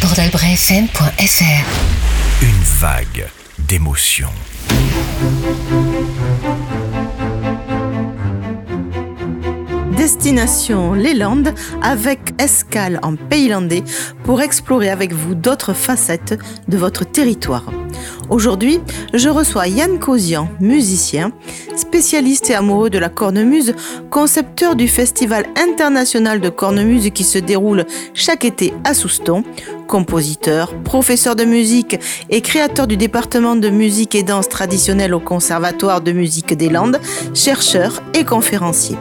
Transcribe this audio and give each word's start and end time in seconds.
bordelbrefm.fr 0.00 1.42
Une 2.42 2.62
vague 2.80 3.26
d'émotions. 3.58 4.28
Destination 9.96 10.94
les 10.94 11.14
Landes 11.14 11.52
avec 11.82 12.40
escale 12.40 13.00
en 13.02 13.16
Pays 13.16 13.48
landais 13.48 13.82
pour 14.24 14.40
explorer 14.40 14.88
avec 14.90 15.12
vous 15.12 15.34
d'autres 15.34 15.72
facettes 15.72 16.38
de 16.68 16.76
votre 16.76 17.04
territoire. 17.04 17.64
Aujourd'hui, 18.30 18.80
je 19.14 19.28
reçois 19.28 19.68
Yann 19.68 19.98
Cosian, 19.98 20.48
musicien, 20.60 21.32
spécialiste 21.76 22.50
et 22.50 22.54
amoureux 22.54 22.90
de 22.90 22.98
la 22.98 23.08
cornemuse, 23.08 23.74
concepteur 24.10 24.76
du 24.76 24.86
Festival 24.86 25.46
international 25.56 26.40
de 26.40 26.50
cornemuse 26.50 27.10
qui 27.10 27.24
se 27.24 27.38
déroule 27.38 27.86
chaque 28.14 28.44
été 28.44 28.74
à 28.84 28.94
Souston, 28.94 29.44
compositeur, 29.88 30.72
professeur 30.84 31.34
de 31.34 31.44
musique 31.44 31.98
et 32.30 32.40
créateur 32.42 32.86
du 32.86 32.96
département 32.96 33.56
de 33.56 33.70
musique 33.70 34.14
et 34.14 34.22
danse 34.22 34.48
traditionnelle 34.48 35.14
au 35.14 35.18
Conservatoire 35.18 36.00
de 36.00 36.12
musique 36.12 36.56
des 36.56 36.68
Landes, 36.68 37.00
chercheur 37.34 38.00
et 38.14 38.24
conférencier. 38.24 38.96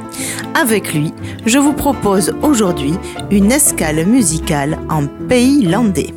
Avec 0.56 0.96
lui, 0.96 1.14
je 1.46 1.60
vous 1.60 1.74
propose 1.74 2.34
aujourd'hui 2.42 2.94
une 3.30 3.52
escale 3.52 4.06
musicale 4.08 4.80
en 4.90 5.06
pays 5.06 5.62
landais. 5.64 6.14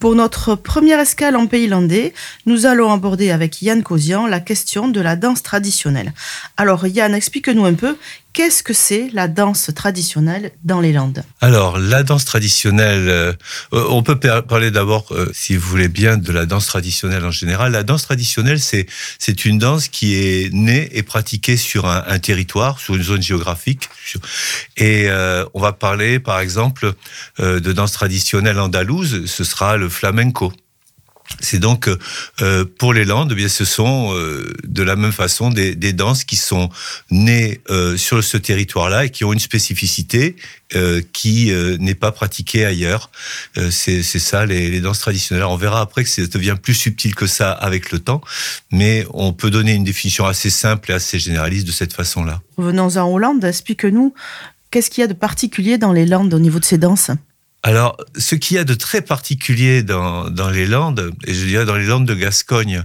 Pour 0.00 0.14
notre 0.14 0.54
première 0.56 1.00
escale 1.00 1.36
en 1.36 1.46
pays 1.46 1.68
landais, 1.68 2.12
nous 2.44 2.66
allons 2.66 2.92
aborder 2.92 3.30
avec 3.30 3.62
Yann 3.62 3.82
Cosian 3.82 4.26
la 4.26 4.40
question 4.40 4.88
de 4.88 5.00
la 5.00 5.16
danse 5.16 5.42
traditionnelle. 5.42 6.12
Alors 6.56 6.86
Yann, 6.86 7.14
explique-nous 7.14 7.64
un 7.64 7.74
peu 7.74 7.96
qu'est-ce 8.36 8.62
que 8.62 8.74
c'est 8.74 9.08
la 9.14 9.28
danse 9.28 9.70
traditionnelle 9.74 10.50
dans 10.62 10.82
les 10.82 10.92
Landes? 10.92 11.24
Alors, 11.40 11.78
la 11.78 12.02
danse 12.02 12.26
traditionnelle, 12.26 13.08
euh, 13.08 13.32
on 13.72 14.02
peut 14.02 14.20
par- 14.20 14.44
parler 14.44 14.70
d'abord, 14.70 15.06
euh, 15.12 15.30
si 15.32 15.56
vous 15.56 15.66
voulez 15.66 15.88
bien, 15.88 16.18
de 16.18 16.32
la 16.32 16.44
danse 16.44 16.66
traditionnelle 16.66 17.24
en 17.24 17.30
général. 17.30 17.72
La 17.72 17.82
danse 17.82 18.02
traditionnelle, 18.02 18.60
c'est 18.60 19.44
une 19.46 19.58
danse 19.58 19.88
qui 19.88 20.16
est 20.16 20.52
née 20.52 20.90
et 20.92 21.02
pratiquée 21.02 21.56
sur 21.56 21.86
un, 21.86 22.18
territoire, 22.18 22.78
sur 22.78 22.94
une 22.94 23.02
zone 23.02 23.22
géographique. 23.22 23.88
Et 24.76 25.06
euh, 25.08 25.46
on 25.54 25.60
va 25.62 25.72
parler, 25.72 26.20
par 26.20 26.38
exemple, 26.40 26.92
euh, 27.40 27.58
de 27.58 27.72
danse 27.72 27.92
traditionnelle 27.92 28.60
andalouse. 28.60 29.24
Ce 29.24 29.44
sera 29.44 29.78
le 29.78 29.88
flamenco. 29.88 30.52
C'est 31.40 31.58
donc 31.58 31.88
euh, 32.40 32.64
pour 32.78 32.92
les 32.92 33.04
Landes, 33.04 33.30
eh 33.32 33.34
bien 33.34 33.48
ce 33.48 33.64
sont 33.64 34.14
euh, 34.14 34.52
de 34.64 34.82
la 34.82 34.96
même 34.96 35.12
façon 35.12 35.50
des, 35.50 35.74
danses 35.92 36.24
qui 36.24 36.36
sont 36.36 36.70
nées 37.10 37.60
euh, 37.70 37.96
sur 37.96 38.22
ce 38.22 38.36
territoire-là 38.36 39.06
et 39.06 39.10
qui 39.10 39.24
ont 39.24 39.32
une 39.32 39.40
spécificité 39.40 40.36
euh, 40.74 41.00
qui 41.12 41.52
euh, 41.52 41.76
n'est 41.78 41.94
pas 41.94 42.10
pratiquée 42.10 42.64
ailleurs. 42.64 43.10
Euh, 43.56 43.70
c'est 43.70 44.02
ça 44.02 44.46
les, 44.46 44.68
les 44.68 44.80
danses 44.80 44.98
traditionnelles. 44.98 45.44
On 45.44 45.56
verra 45.56 45.80
après 45.80 46.02
que 46.02 46.10
ça 46.10 46.26
devient 46.26 46.56
plus 46.60 46.74
subtil 46.74 47.14
que 47.14 47.26
ça 47.26 47.52
avec 47.52 47.92
le 47.92 48.00
temps, 48.00 48.20
mais 48.72 49.06
on 49.14 49.32
peut 49.32 49.50
donner 49.50 49.74
une 49.74 49.84
définition 49.84 50.26
assez 50.26 50.50
simple 50.50 50.90
et 50.90 50.94
assez 50.94 51.18
généraliste 51.20 51.66
de 51.68 51.72
cette 51.72 51.92
façon-là. 51.92 52.40
Revenons-en 52.56 53.08
aux 53.08 53.18
Landes, 53.18 53.44
explique-nous 53.44 54.12
qu'est-ce 54.70 54.90
qu'il 54.90 55.02
y 55.02 55.04
a 55.04 55.08
de 55.08 55.14
particulier 55.14 55.78
dans 55.78 55.92
les 55.92 56.04
Landes 56.04 56.34
au 56.34 56.38
niveau 56.38 56.58
de 56.58 56.64
ces 56.64 56.78
danses? 56.78 57.10
Alors, 57.66 57.96
ce 58.16 58.36
qu'il 58.36 58.56
y 58.56 58.60
a 58.60 58.64
de 58.64 58.74
très 58.74 59.02
particulier 59.02 59.82
dans, 59.82 60.30
les 60.52 60.66
Landes, 60.66 61.12
et 61.26 61.34
je 61.34 61.46
dirais 61.46 61.64
dans 61.64 61.74
les 61.74 61.84
Landes 61.84 62.06
de 62.06 62.14
Gascogne, 62.14 62.84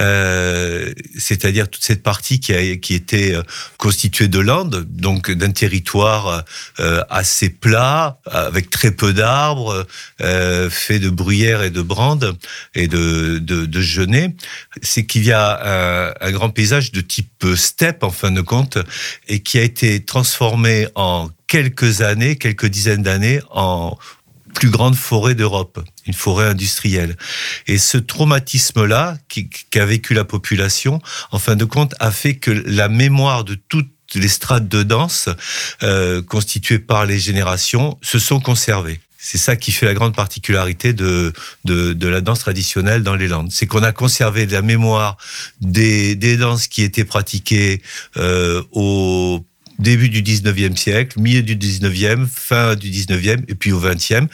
euh, 0.00 0.92
c'est-à-dire 1.16 1.70
toute 1.70 1.84
cette 1.84 2.02
partie 2.02 2.40
qui, 2.40 2.52
était 2.52 3.36
euh, 3.36 3.42
constituée 3.78 4.26
de 4.26 4.40
Landes, 4.40 4.84
donc 4.88 5.30
d'un 5.30 5.52
territoire 5.52 6.42
euh, 6.80 7.02
assez 7.08 7.50
plat, 7.50 8.18
avec 8.24 8.68
très 8.68 8.90
peu 8.90 9.12
d'arbres, 9.12 9.86
fait 10.18 10.98
de 10.98 11.08
bruyères 11.08 11.62
et 11.62 11.70
de 11.70 11.82
brandes 11.82 12.36
et 12.74 12.88
de, 12.88 13.38
de, 13.38 13.64
de 13.64 13.80
genêts, 13.80 14.34
c'est 14.82 15.06
qu'il 15.06 15.22
y 15.22 15.30
a 15.30 16.10
un, 16.10 16.14
un 16.20 16.32
grand 16.32 16.50
paysage 16.50 16.90
de 16.90 17.00
type 17.00 17.46
steppe, 17.54 18.02
en 18.02 18.10
fin 18.10 18.32
de 18.32 18.40
compte, 18.40 18.76
et 19.28 19.38
qui 19.38 19.60
a 19.60 19.62
été 19.62 20.04
transformé 20.04 20.88
en 20.96 21.30
quelques 21.46 22.00
années, 22.00 22.36
quelques 22.36 22.66
dizaines 22.66 23.02
d'années, 23.02 23.40
en 23.50 23.96
plus 24.56 24.70
grande 24.70 24.96
forêt 24.96 25.34
d'Europe, 25.34 25.84
une 26.06 26.14
forêt 26.14 26.46
industrielle. 26.46 27.16
Et 27.66 27.76
ce 27.76 27.98
traumatisme-là 27.98 29.18
qu'a 29.70 29.84
vécu 29.84 30.14
la 30.14 30.24
population, 30.24 31.00
en 31.30 31.38
fin 31.38 31.56
de 31.56 31.66
compte, 31.66 31.94
a 32.00 32.10
fait 32.10 32.36
que 32.36 32.50
la 32.50 32.88
mémoire 32.88 33.44
de 33.44 33.54
toutes 33.54 33.92
les 34.14 34.28
strates 34.28 34.68
de 34.68 34.82
danse 34.82 35.28
euh, 35.82 36.22
constituées 36.22 36.78
par 36.78 37.04
les 37.04 37.18
générations 37.18 37.98
se 38.00 38.18
sont 38.18 38.40
conservées. 38.40 39.00
C'est 39.18 39.38
ça 39.38 39.56
qui 39.56 39.72
fait 39.72 39.86
la 39.86 39.94
grande 39.94 40.14
particularité 40.14 40.92
de, 40.92 41.32
de, 41.64 41.92
de 41.92 42.08
la 42.08 42.20
danse 42.22 42.38
traditionnelle 42.38 43.02
dans 43.02 43.16
les 43.16 43.28
Landes. 43.28 43.50
C'est 43.50 43.66
qu'on 43.66 43.82
a 43.82 43.92
conservé 43.92 44.46
la 44.46 44.62
mémoire 44.62 45.18
des, 45.60 46.14
des 46.14 46.36
danses 46.36 46.68
qui 46.68 46.82
étaient 46.82 47.04
pratiquées 47.04 47.82
euh, 48.16 48.62
au 48.70 49.44
début 49.78 50.08
du 50.08 50.22
19e 50.22 50.76
siècle, 50.76 51.20
milieu 51.20 51.42
du 51.42 51.56
19e, 51.56 52.26
fin 52.26 52.74
du 52.74 52.90
19e 52.90 53.44
et 53.48 53.54
puis 53.54 53.72
au 53.72 53.80
20e. 53.80 54.28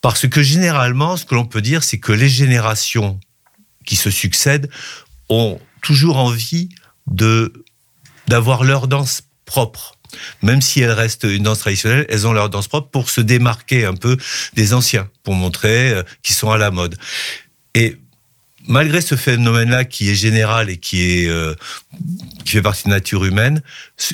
Parce 0.00 0.26
que 0.28 0.42
généralement, 0.42 1.16
ce 1.16 1.24
que 1.24 1.34
l'on 1.34 1.46
peut 1.46 1.62
dire, 1.62 1.84
c'est 1.84 1.98
que 1.98 2.12
les 2.12 2.28
générations 2.28 3.20
qui 3.86 3.96
se 3.96 4.10
succèdent 4.10 4.68
ont 5.28 5.60
toujours 5.80 6.18
envie 6.18 6.68
de 7.06 7.52
d'avoir 8.28 8.64
leur 8.64 8.86
danse 8.88 9.22
propre. 9.44 9.96
Même 10.42 10.60
si 10.60 10.80
elles 10.80 10.92
restent 10.92 11.24
une 11.24 11.42
danse 11.42 11.60
traditionnelle, 11.60 12.06
elles 12.08 12.26
ont 12.26 12.32
leur 12.32 12.50
danse 12.50 12.68
propre 12.68 12.90
pour 12.90 13.10
se 13.10 13.20
démarquer 13.20 13.84
un 13.84 13.94
peu 13.94 14.16
des 14.54 14.74
anciens, 14.74 15.08
pour 15.22 15.34
montrer 15.34 15.90
euh, 15.90 16.02
qu'ils 16.22 16.36
sont 16.36 16.50
à 16.50 16.58
la 16.58 16.70
mode. 16.70 16.96
Et 17.74 17.96
malgré 18.68 19.00
ce 19.00 19.16
phénomène-là 19.16 19.84
qui 19.84 20.10
est 20.10 20.14
général 20.14 20.70
et 20.70 20.76
qui 20.76 21.02
est 21.02 21.28
euh, 21.28 21.54
qui 22.44 22.52
fait 22.52 22.62
partie 22.62 22.84
de 22.84 22.90
la 22.90 22.96
nature 22.96 23.24
humaine, 23.24 23.62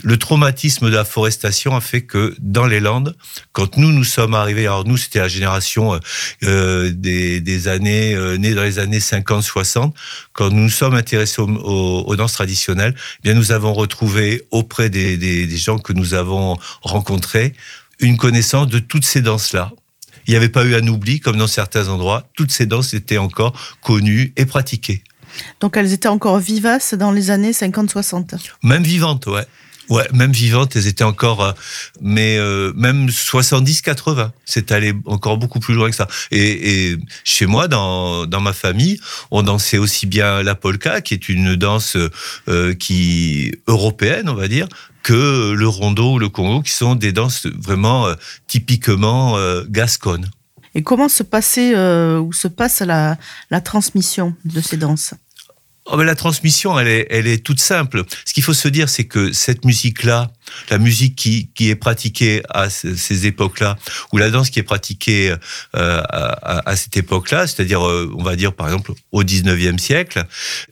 le 0.03 0.17
traumatisme 0.17 0.91
de 0.91 0.95
la 0.95 1.05
forestation 1.05 1.75
a 1.77 1.81
fait 1.81 2.03
que 2.03 2.35
dans 2.41 2.67
les 2.67 2.81
Landes, 2.81 3.17
quand 3.53 3.77
nous 3.77 3.91
nous 3.93 4.05
sommes 4.05 4.35
arrivés, 4.35 4.67
alors 4.67 4.85
nous 4.85 4.97
c'était 4.97 5.19
la 5.19 5.29
génération 5.29 5.99
euh, 6.45 6.91
des, 6.93 7.41
des 7.41 7.69
années 7.69 8.15
euh, 8.15 8.37
née 8.37 8.55
dans 8.55 8.63
les 8.63 8.79
années 8.79 8.99
50-60, 8.99 9.93
quand 10.33 10.51
nous 10.51 10.63
nous 10.63 10.69
sommes 10.71 10.95
intéressés 10.95 11.41
aux, 11.41 11.49
aux, 11.49 12.05
aux 12.07 12.17
danses 12.17 12.35
traditionnelles, 12.35 12.95
eh 12.97 13.23
bien 13.23 13.35
nous 13.35 13.53
avons 13.53 13.73
retrouvé 13.73 14.43
auprès 14.51 14.91
des, 14.91 15.17
des 15.17 15.57
gens 15.57 15.79
que 15.79 15.93
nous 15.93 16.15
avons 16.15 16.59
rencontrés 16.83 17.55
une 18.01 18.17
connaissance 18.17 18.69
de 18.69 18.79
toutes 18.79 19.05
ces 19.05 19.21
danses-là 19.21 19.73
il 20.29 20.33
n'y 20.33 20.37
avait 20.37 20.51
pas 20.51 20.65
eu 20.65 20.75
un 20.75 20.87
oubli, 20.87 21.21
comme 21.21 21.39
dans 21.39 21.47
certains 21.47 21.89
endroits. 21.89 22.29
Toutes 22.35 22.53
ces 22.53 22.67
danses 22.67 22.93
étaient 22.93 23.17
encore 23.17 23.59
connues 23.83 24.35
et 24.37 24.45
pratiquées. 24.45 25.03
Donc 25.61 25.77
elles 25.77 25.93
étaient 25.93 26.09
encore 26.09 26.39
vivaces 26.39 26.95
dans 26.95 27.13
les 27.13 27.31
années 27.31 27.53
50-60 27.53 28.39
Même 28.63 28.83
vivantes, 28.83 29.27
ouais. 29.27 29.47
Ouais, 29.89 30.07
même 30.13 30.33
vivantes, 30.33 30.77
elles 30.77 30.87
étaient 30.87 31.05
encore, 31.05 31.43
euh, 31.43 31.53
mais 32.01 32.37
euh, 32.37 32.73
même 32.75 33.07
70-80, 33.07 34.31
c'est 34.45 34.71
allé 34.71 34.93
encore 35.07 35.39
beaucoup 35.39 35.61
plus 35.61 35.75
loin 35.75 35.89
que 35.91 35.97
ça. 35.97 36.09
Et, 36.31 36.91
et, 36.91 36.99
chez 37.25 37.47
moi, 37.47 37.69
dans, 37.69 38.27
dans 38.27 38.41
ma 38.41 38.53
famille, 38.53 39.01
on 39.31 39.43
dansait 39.43 39.79
aussi 39.79 40.07
bien 40.07 40.43
la 40.43 40.55
polka, 40.55 41.01
qui 41.01 41.15
est 41.15 41.29
une 41.29 41.57
danse 41.57 41.97
euh, 42.49 42.75
qui 42.75 43.53
européenne, 43.67 44.29
on 44.29 44.35
va 44.35 44.49
dire, 44.49 44.69
que 45.03 45.53
le 45.53 45.69
rondo 45.69 46.15
ou 46.15 46.19
le 46.19 46.29
congo, 46.29 46.61
qui 46.61 46.73
sont 46.73 46.95
des 46.95 47.13
danses 47.13 47.47
vraiment 47.47 48.07
euh, 48.07 48.15
typiquement 48.47 49.39
euh, 49.39 49.65
gasconnes. 49.69 50.29
Et 50.75 50.83
comment 50.83 51.09
se 51.09 51.23
passait 51.23 51.75
euh, 51.75 52.21
ou 52.21 52.33
se 52.33 52.47
passe 52.47 52.81
la, 52.81 53.17
la 53.51 53.61
transmission 53.61 54.35
de 54.45 54.61
ces 54.61 54.77
danses? 54.77 55.15
Oh 55.91 55.97
la 56.03 56.15
transmission, 56.15 56.79
elle 56.79 56.89
est, 56.89 57.07
elle 57.09 57.27
est 57.27 57.43
toute 57.43 57.61
simple. 57.61 58.03
Ce 58.27 58.35
qu'il 58.35 58.43
faut 58.43 58.53
se 58.53 58.69
dire, 58.69 58.91
c'est 58.91 59.07
que 59.07 59.33
cette 59.33 59.65
musique-là, 59.65 60.31
la 60.69 60.77
musique 60.77 61.17
qui, 61.17 61.51
qui 61.55 61.71
est 61.71 61.77
pratiquée 61.77 62.43
à 62.51 62.69
ces 62.69 63.27
époques-là, 63.27 63.79
ou 64.13 64.19
la 64.19 64.29
danse 64.29 64.51
qui 64.51 64.59
est 64.59 64.65
pratiquée 64.65 65.31
euh, 65.31 65.37
à, 65.75 66.69
à, 66.69 66.77
cette 66.77 66.97
époque-là, 66.99 67.47
c'est-à-dire, 67.47 67.87
euh, 67.87 68.13
on 68.15 68.23
va 68.23 68.37
dire 68.37 68.53
par 68.53 68.67
exemple 68.67 68.93
au 69.13 69.25
19e 69.25 69.79
siècle, 69.79 70.27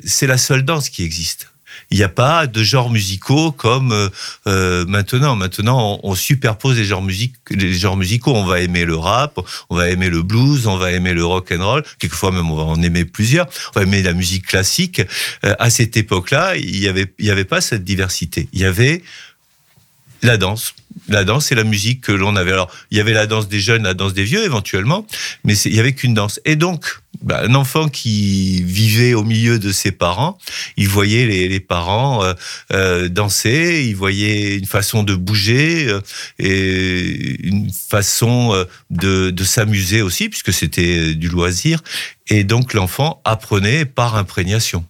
c'est 0.04 0.26
la 0.26 0.36
seule 0.36 0.64
danse 0.64 0.90
qui 0.90 1.02
existe. 1.02 1.48
Il 1.90 1.98
n'y 1.98 2.04
a 2.04 2.08
pas 2.08 2.46
de 2.46 2.62
genres 2.62 2.90
musicaux 2.90 3.52
comme 3.52 4.10
euh, 4.46 4.84
maintenant. 4.86 5.36
Maintenant, 5.36 6.00
on, 6.02 6.14
superpose 6.14 6.76
les 6.76 6.84
genres, 6.84 7.06
les 7.50 7.72
genres 7.74 7.96
musicaux. 7.96 8.34
On 8.34 8.44
va 8.44 8.60
aimer 8.60 8.84
le 8.84 8.96
rap, 8.96 9.38
on 9.70 9.76
va 9.76 9.90
aimer 9.90 10.10
le 10.10 10.22
blues, 10.22 10.66
on 10.66 10.76
va 10.76 10.92
aimer 10.92 11.12
le 11.12 11.24
rock 11.24 11.52
and 11.52 11.64
roll. 11.64 11.84
Quelquefois 11.98 12.32
même, 12.32 12.50
on 12.50 12.56
va 12.56 12.64
en 12.64 12.82
aimer 12.82 13.04
plusieurs. 13.04 13.46
On 13.74 13.80
va 13.80 13.82
aimer 13.82 14.02
la 14.02 14.14
musique 14.14 14.46
classique. 14.46 15.00
Euh, 15.44 15.54
à 15.58 15.70
cette 15.70 15.96
époque-là, 15.96 16.56
il 16.56 16.80
n'y 16.80 16.88
avait, 16.88 17.12
il 17.18 17.26
y 17.26 17.30
avait 17.30 17.44
pas 17.44 17.60
cette 17.60 17.84
diversité. 17.84 18.48
Il 18.52 18.60
y 18.60 18.64
avait 18.64 19.02
la 20.26 20.36
danse. 20.36 20.74
La 21.08 21.24
danse 21.24 21.52
et 21.52 21.54
la 21.54 21.64
musique 21.64 22.00
que 22.00 22.12
l'on 22.12 22.36
avait. 22.36 22.52
Alors, 22.52 22.70
il 22.90 22.98
y 22.98 23.00
avait 23.00 23.12
la 23.12 23.26
danse 23.26 23.48
des 23.48 23.60
jeunes, 23.60 23.84
la 23.84 23.94
danse 23.94 24.14
des 24.14 24.24
vieux 24.24 24.44
éventuellement, 24.44 25.06
mais 25.44 25.56
il 25.58 25.74
y 25.74 25.78
avait 25.78 25.92
qu'une 25.92 26.14
danse. 26.14 26.40
Et 26.44 26.56
donc, 26.56 26.86
bah, 27.22 27.42
un 27.44 27.54
enfant 27.54 27.88
qui 27.88 28.62
vivait 28.62 29.14
au 29.14 29.22
milieu 29.22 29.58
de 29.58 29.72
ses 29.72 29.92
parents, 29.92 30.38
il 30.76 30.88
voyait 30.88 31.26
les, 31.26 31.60
parents 31.60 32.24
euh, 32.24 32.34
euh, 32.72 33.08
danser, 33.08 33.84
il 33.86 33.94
voyait 33.94 34.56
une 34.56 34.66
façon 34.66 35.02
de 35.02 35.14
bouger 35.14 35.86
euh, 35.88 36.00
et 36.38 37.46
une 37.46 37.70
façon 37.70 38.64
de 38.90 39.44
s'amuser 39.44 40.02
aussi, 40.02 40.28
puisque 40.28 40.52
c'était 40.52 41.14
du 41.14 41.28
loisir. 41.28 41.82
Et 42.28 42.42
donc, 42.42 42.74
l'enfant 42.74 43.20
apprenait 43.24 43.84
par 43.84 44.16
imprégnation, 44.16 44.84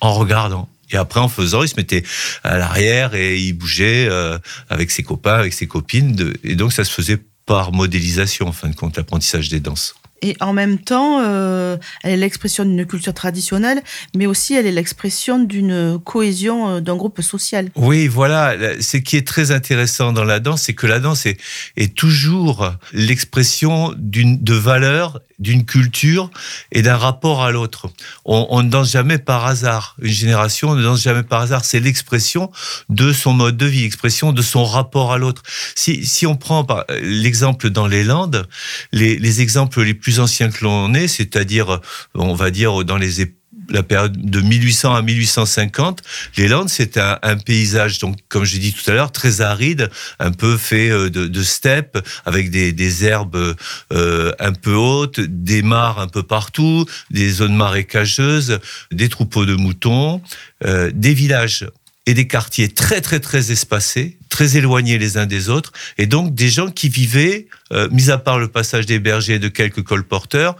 en 0.00 0.12
regardant. 0.12 0.68
Et 0.92 0.96
après, 0.96 1.20
en 1.20 1.28
faisant, 1.28 1.62
il 1.62 1.68
se 1.68 1.76
mettait 1.76 2.02
à 2.42 2.58
l'arrière 2.58 3.14
et 3.14 3.38
il 3.38 3.52
bougeait 3.52 4.08
euh, 4.08 4.38
avec 4.68 4.90
ses 4.90 5.02
copains, 5.02 5.34
avec 5.34 5.52
ses 5.52 5.66
copines. 5.66 6.34
et 6.44 6.54
donc, 6.54 6.72
ça 6.72 6.84
se 6.84 6.92
faisait 6.92 7.18
par 7.46 7.72
modélisation, 7.72 8.46
en 8.48 8.52
fin 8.52 8.68
de 8.68 8.76
compte, 8.76 8.96
l'apprentissage 8.96 9.48
des 9.48 9.60
danses. 9.60 9.94
Et 10.22 10.36
en 10.40 10.52
même 10.52 10.78
temps, 10.78 11.20
euh, 11.22 11.76
elle 12.02 12.12
est 12.12 12.16
l'expression 12.16 12.64
d'une 12.64 12.84
culture 12.84 13.14
traditionnelle, 13.14 13.82
mais 14.14 14.26
aussi 14.26 14.54
elle 14.54 14.66
est 14.66 14.72
l'expression 14.72 15.38
d'une 15.38 15.98
cohésion 15.98 16.68
euh, 16.68 16.80
d'un 16.80 16.96
groupe 16.96 17.22
social. 17.22 17.70
Oui, 17.74 18.06
voilà. 18.06 18.54
Ce 18.80 18.98
qui 18.98 19.16
est 19.16 19.26
très 19.26 19.50
intéressant 19.50 20.12
dans 20.12 20.24
la 20.24 20.38
danse, 20.38 20.62
c'est 20.62 20.74
que 20.74 20.86
la 20.86 21.00
danse 21.00 21.24
est, 21.24 21.38
est 21.76 21.94
toujours 21.94 22.70
l'expression 22.92 23.94
de 23.96 24.54
valeurs 24.54 25.20
d'une 25.40 25.64
culture 25.64 26.30
et 26.70 26.82
d'un 26.82 26.96
rapport 26.96 27.42
à 27.42 27.50
l'autre. 27.50 27.90
On, 28.24 28.62
ne 28.62 28.68
danse 28.68 28.92
jamais 28.92 29.18
par 29.18 29.46
hasard. 29.46 29.96
Une 30.00 30.12
génération 30.12 30.74
ne 30.74 30.82
danse 30.82 31.02
jamais 31.02 31.22
par 31.22 31.40
hasard. 31.40 31.64
C'est 31.64 31.80
l'expression 31.80 32.50
de 32.88 33.12
son 33.12 33.32
mode 33.32 33.56
de 33.56 33.66
vie, 33.66 33.82
l'expression 33.82 34.32
de 34.32 34.42
son 34.42 34.64
rapport 34.64 35.12
à 35.12 35.18
l'autre. 35.18 35.42
Si, 35.74 36.06
si 36.06 36.26
on 36.26 36.36
prend 36.36 36.66
l'exemple 37.02 37.70
dans 37.70 37.86
les 37.86 38.04
Landes, 38.04 38.46
les, 38.92 39.16
les 39.16 39.40
exemples 39.40 39.82
les 39.82 39.94
plus 39.94 40.20
anciens 40.20 40.50
que 40.50 40.64
l'on 40.64 40.94
ait, 40.94 41.08
c'est-à-dire, 41.08 41.80
on 42.14 42.34
va 42.34 42.50
dire, 42.50 42.84
dans 42.84 42.98
les 42.98 43.22
la 43.70 43.82
période 43.82 44.16
de 44.16 44.40
1800 44.40 44.94
à 44.94 45.02
1850, 45.02 46.02
les 46.36 46.48
Landes, 46.48 46.68
c'est 46.68 46.98
un, 46.98 47.36
paysage, 47.44 47.98
donc 47.98 48.16
comme 48.28 48.44
j'ai 48.44 48.58
dit 48.58 48.72
tout 48.72 48.88
à 48.90 48.94
l'heure, 48.94 49.12
très 49.12 49.40
aride, 49.40 49.90
un 50.18 50.32
peu 50.32 50.56
fait 50.56 50.90
euh, 50.90 51.10
de, 51.10 51.26
de 51.26 51.42
steppes, 51.42 51.98
avec 52.24 52.50
des, 52.50 53.04
herbes 53.04 53.56
euh, 53.92 54.32
un 54.38 54.52
peu 54.52 54.74
hautes, 54.74 55.20
des 55.20 55.62
mares 55.62 56.00
un 56.00 56.08
peu 56.08 56.22
partout, 56.22 56.84
des 57.10 57.30
zones 57.30 57.54
marécageuses, 57.54 58.58
des 58.90 59.08
troupeaux 59.08 59.46
de 59.46 59.54
moutons, 59.54 60.20
euh, 60.64 60.90
des 60.92 61.14
villages 61.14 61.66
et 62.06 62.14
des 62.14 62.26
quartiers 62.26 62.68
très 62.68 63.00
très 63.00 63.20
très 63.20 63.52
espacés, 63.52 64.18
très 64.28 64.56
éloignés 64.56 64.98
les 64.98 65.16
uns 65.16 65.26
des 65.26 65.48
autres, 65.48 65.72
et 65.98 66.06
donc 66.06 66.34
des 66.34 66.48
gens 66.48 66.70
qui 66.70 66.88
vivaient, 66.88 67.46
euh, 67.72 67.88
mis 67.90 68.10
à 68.10 68.18
part 68.18 68.38
le 68.38 68.48
passage 68.48 68.86
des 68.86 68.98
bergers 68.98 69.34
et 69.34 69.38
de 69.38 69.48
quelques 69.48 69.82
colporteurs, 69.82 70.56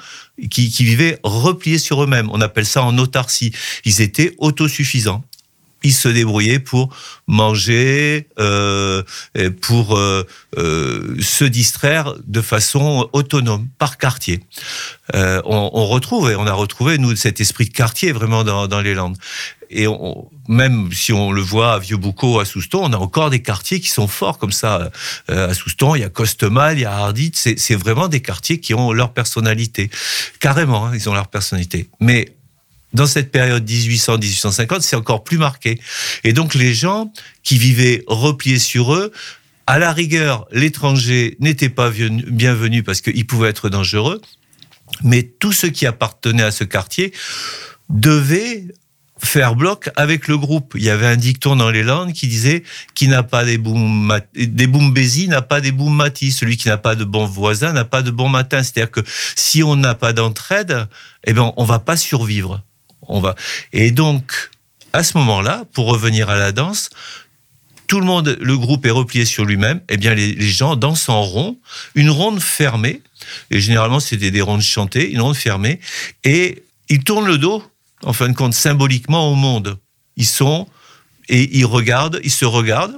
qui, 0.51 0.71
qui 0.71 0.85
vivaient 0.85 1.19
repliés 1.23 1.79
sur 1.79 2.03
eux-mêmes. 2.03 2.29
On 2.33 2.41
appelle 2.41 2.67
ça 2.67 2.83
en 2.83 2.97
autarcie. 2.99 3.53
Ils 3.85 4.01
étaient 4.01 4.35
autosuffisants 4.39 5.25
ils 5.83 5.93
se 5.93 6.09
débrouillaient 6.09 6.59
pour 6.59 6.95
manger, 7.27 8.29
euh, 8.39 9.03
pour 9.63 9.97
euh, 9.97 10.27
euh, 10.59 11.17
se 11.21 11.45
distraire 11.45 12.15
de 12.27 12.41
façon 12.41 13.09
autonome, 13.13 13.69
par 13.79 13.99
quartier. 13.99 14.41
Euh, 15.15 15.41
on, 15.45 15.71
on, 15.73 15.87
retrouve, 15.87 16.31
et 16.31 16.37
on 16.37 16.47
a 16.47 16.53
retrouvé, 16.53 16.99
nous, 16.99 17.17
cet 17.17 17.41
esprit 17.41 17.67
de 17.67 17.73
quartier 17.73 18.13
vraiment 18.13 18.45
dans, 18.45 18.69
dans 18.69 18.81
les 18.81 18.95
Landes. 18.95 19.17
Et 19.71 19.87
on, 19.87 20.29
même 20.49 20.91
si 20.93 21.13
on 21.13 21.31
le 21.31 21.41
voit 21.41 21.75
à 21.75 21.79
Vieux-Boucau, 21.79 22.41
à 22.41 22.45
Souston, 22.45 22.81
on 22.83 22.93
a 22.93 22.97
encore 22.97 23.31
des 23.31 23.41
quartiers 23.41 23.81
qui 23.81 23.89
sont 23.89 24.09
forts 24.09 24.39
comme 24.39 24.51
ça. 24.51 24.91
Euh, 25.31 25.51
à 25.51 25.55
Souston, 25.55 25.95
il 25.95 26.01
y 26.01 26.05
a 26.05 26.09
Costemal, 26.09 26.79
il 26.79 26.83
y 26.83 26.85
a 26.85 26.93
Ardit, 26.93 27.33
c'est 27.35 27.77
vraiment 27.77 28.09
des 28.09 28.21
quartiers 28.21 28.59
qui 28.59 28.75
ont 28.75 28.93
leur 28.93 29.13
personnalité. 29.13 29.91
Carrément, 30.41 30.87
hein, 30.87 30.93
ils 30.95 31.09
ont 31.09 31.15
leur 31.15 31.29
personnalité. 31.29 31.89
Mais 32.01 32.35
dans 32.93 33.07
cette 33.07 33.31
période 33.31 33.69
1800-1850, 33.69 34.81
c'est 34.81 34.97
encore 34.97 35.25
plus 35.25 35.39
marqué. 35.39 35.81
Et 36.25 36.33
donc 36.33 36.55
les 36.55 36.75
gens 36.75 37.13
qui 37.43 37.59
vivaient 37.59 38.03
repliés 38.07 38.59
sur 38.59 38.95
eux, 38.95 39.13
à 39.67 39.79
la 39.79 39.93
rigueur, 39.93 40.47
l'étranger 40.51 41.37
n'était 41.39 41.69
pas 41.69 41.91
bienvenu 41.91 42.83
parce 42.83 43.01
qu'il 43.01 43.27
pouvait 43.27 43.49
être 43.49 43.69
dangereux, 43.69 44.21
mais 45.05 45.23
tous 45.23 45.53
ceux 45.53 45.69
qui 45.69 45.87
appartenaient 45.87 46.43
à 46.43 46.51
ce 46.51 46.65
quartier 46.65 47.13
devaient 47.89 48.65
faire 49.23 49.55
bloc 49.55 49.91
avec 49.97 50.29
le 50.29 50.39
groupe. 50.39 50.75
Il 50.77 50.83
y 50.83 50.91
avait 50.91 51.07
un 51.07 51.17
dicton 51.17 51.57
dans 51.57 51.71
les 51.71 51.83
Landes 51.83 52.13
qui 52.13 52.27
disait 52.27 52.63
qui 52.95 53.07
n'a 53.07 53.23
pas 53.23 53.45
des 53.45 53.59
boum 53.59 54.19
des 54.35 55.27
n'a 55.29 55.43
pas 55.43 55.61
des 55.61 55.73
boum 55.73 56.03
Celui 56.15 56.57
qui 56.57 56.69
n'a 56.69 56.79
pas 56.79 56.95
de 56.95 57.05
bons 57.05 57.27
voisins 57.27 57.73
n'a 57.73 57.85
pas 57.85 58.03
de 58.03 58.11
bon 58.11 58.29
matin. 58.29 58.63
C'est-à-dire 58.63 58.91
que 58.91 59.01
si 59.37 59.63
on 59.63 59.77
n'a 59.77 59.95
pas 59.95 60.13
d'entraide, 60.13 60.89
eh 61.25 61.33
ben 61.33 61.53
on 61.57 61.65
va 61.65 61.79
pas 61.79 61.97
survivre 61.97 62.65
on 63.03 63.21
va. 63.21 63.35
Et 63.73 63.91
donc, 63.91 64.51
à 64.93 65.03
ce 65.03 65.17
moment-là, 65.19 65.65
pour 65.73 65.87
revenir 65.87 66.31
à 66.31 66.39
la 66.39 66.53
danse, 66.53 66.91
tout 67.87 67.99
le 67.99 68.07
monde, 68.07 68.39
le 68.41 68.57
groupe 68.57 68.87
est 68.87 68.91
replié 68.91 69.25
sur 69.25 69.45
lui-même. 69.45 69.81
Eh 69.89 69.97
bien, 69.97 70.15
les, 70.15 70.41
gens 70.41 70.77
dansent 70.77 71.09
en 71.09 71.23
rond, 71.23 71.59
une 71.97 72.11
ronde 72.11 72.41
fermée. 72.41 73.03
Et 73.51 73.61
généralement, 73.61 73.99
c'était 74.01 74.31
des 74.31 74.41
rondes 74.41 74.63
chantées, 74.63 75.11
une 75.11 75.21
ronde 75.21 75.37
fermée. 75.37 75.81
Et 76.23 76.63
ils 76.89 77.03
tournent 77.03 77.27
le 77.27 77.37
dos, 77.37 77.65
en 78.05 78.13
fin 78.13 78.29
de 78.29 78.35
compte, 78.35 78.55
symboliquement 78.55 79.31
au 79.31 79.35
monde. 79.35 79.77
Ils 80.17 80.27
sont 80.27 80.69
et 81.29 81.59
ils 81.59 81.65
regardent, 81.65 82.21
ils 82.23 82.31
se 82.31 82.45
regardent 82.45 82.97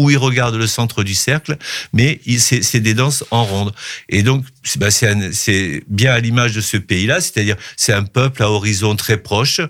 où 0.00 0.10
ils 0.10 0.18
regardent 0.18 0.56
le 0.56 0.66
centre 0.66 1.04
du 1.04 1.14
cercle, 1.14 1.58
mais 1.92 2.20
c'est 2.38 2.80
des 2.80 2.94
danses 2.94 3.22
en 3.30 3.44
ronde. 3.44 3.72
Et 4.08 4.22
donc, 4.22 4.44
bah, 4.76 4.90
c'est 4.90 5.82
bien 5.88 6.12
à 6.12 6.20
l'image 6.20 6.54
de 6.54 6.60
ce 6.60 6.78
pays-là, 6.78 7.20
c'est-à-dire 7.20 7.56
c'est 7.76 7.92
un 7.92 8.04
peuple 8.04 8.42
à 8.42 8.50
horizon 8.50 8.96
très 8.96 9.18
proche. 9.18 9.60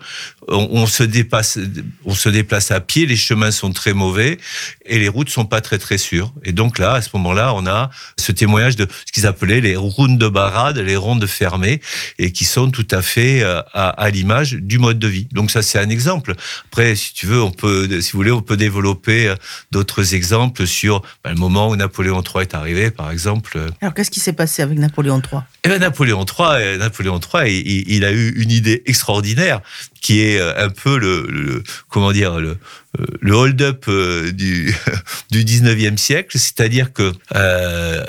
On, 0.50 0.86
se 0.86 1.02
dépasse, 1.02 1.58
on 2.04 2.14
se 2.14 2.28
déplace 2.28 2.70
à 2.70 2.80
pied, 2.80 3.06
les 3.06 3.16
chemins 3.16 3.50
sont 3.50 3.72
très 3.72 3.92
mauvais 3.92 4.38
et 4.86 4.98
les 4.98 5.08
routes 5.08 5.30
sont 5.30 5.44
pas 5.44 5.60
très 5.60 5.78
très 5.78 5.98
sûres. 5.98 6.32
Et 6.44 6.52
donc 6.52 6.78
là, 6.78 6.94
à 6.94 7.02
ce 7.02 7.08
moment-là, 7.14 7.54
on 7.54 7.66
a 7.66 7.90
ce 8.18 8.32
témoignage 8.32 8.76
de 8.76 8.86
ce 9.06 9.12
qu'ils 9.12 9.26
appelaient 9.26 9.60
les 9.60 9.76
rondes 9.76 10.18
de 10.18 10.28
barade, 10.28 10.78
les 10.78 10.96
rondes 10.96 11.26
fermées, 11.26 11.80
et 12.18 12.32
qui 12.32 12.44
sont 12.44 12.70
tout 12.70 12.88
à 12.90 13.02
fait 13.02 13.42
euh, 13.42 13.60
à, 13.72 13.88
à 13.88 14.10
l'image 14.10 14.52
du 14.54 14.78
mode 14.78 14.98
de 14.98 15.08
vie. 15.08 15.28
Donc 15.32 15.50
ça, 15.50 15.62
c'est 15.62 15.78
un 15.78 15.88
exemple. 15.88 16.34
Après, 16.66 16.94
si 16.94 17.14
tu 17.14 17.26
veux, 17.26 17.42
on 17.42 17.50
peut, 17.50 18.00
si 18.00 18.12
vous 18.12 18.18
voulez, 18.18 18.30
on 18.30 18.42
peut 18.42 18.56
développer 18.56 19.28
euh, 19.28 19.34
d'autres 19.70 20.14
exemples 20.14 20.20
exemple 20.20 20.66
sur 20.66 21.00
bah, 21.24 21.30
le 21.30 21.36
moment 21.36 21.70
où 21.70 21.76
Napoléon 21.76 22.22
III 22.22 22.42
est 22.42 22.54
arrivé, 22.54 22.90
par 22.90 23.10
exemple. 23.10 23.58
Alors, 23.80 23.94
qu'est-ce 23.94 24.10
qui 24.10 24.20
s'est 24.20 24.34
passé 24.34 24.62
avec 24.62 24.78
Napoléon 24.78 25.20
III 25.20 25.40
eh 25.64 25.68
ben, 25.68 25.80
Napoléon 25.80 26.24
III, 26.24 26.78
Napoléon 26.78 27.18
III, 27.18 27.84
il, 27.86 28.04
a 28.04 28.12
eu 28.12 28.30
une 28.36 28.50
idée 28.50 28.82
extraordinaire 28.86 29.60
qui 30.00 30.20
est 30.20 30.39
euh, 30.40 30.66
un 30.66 30.70
peu 30.70 30.98
le, 30.98 31.62
comment 31.88 32.12
dire 32.12 32.40
le, 32.40 32.56
euh, 32.98 33.06
le 33.20 33.32
hold-up 33.34 33.84
euh, 33.88 34.32
du, 34.32 34.74
du 35.30 35.44
19e 35.44 35.96
siècle, 35.96 36.38
c'est-à-dire 36.38 36.92
que 36.92 37.12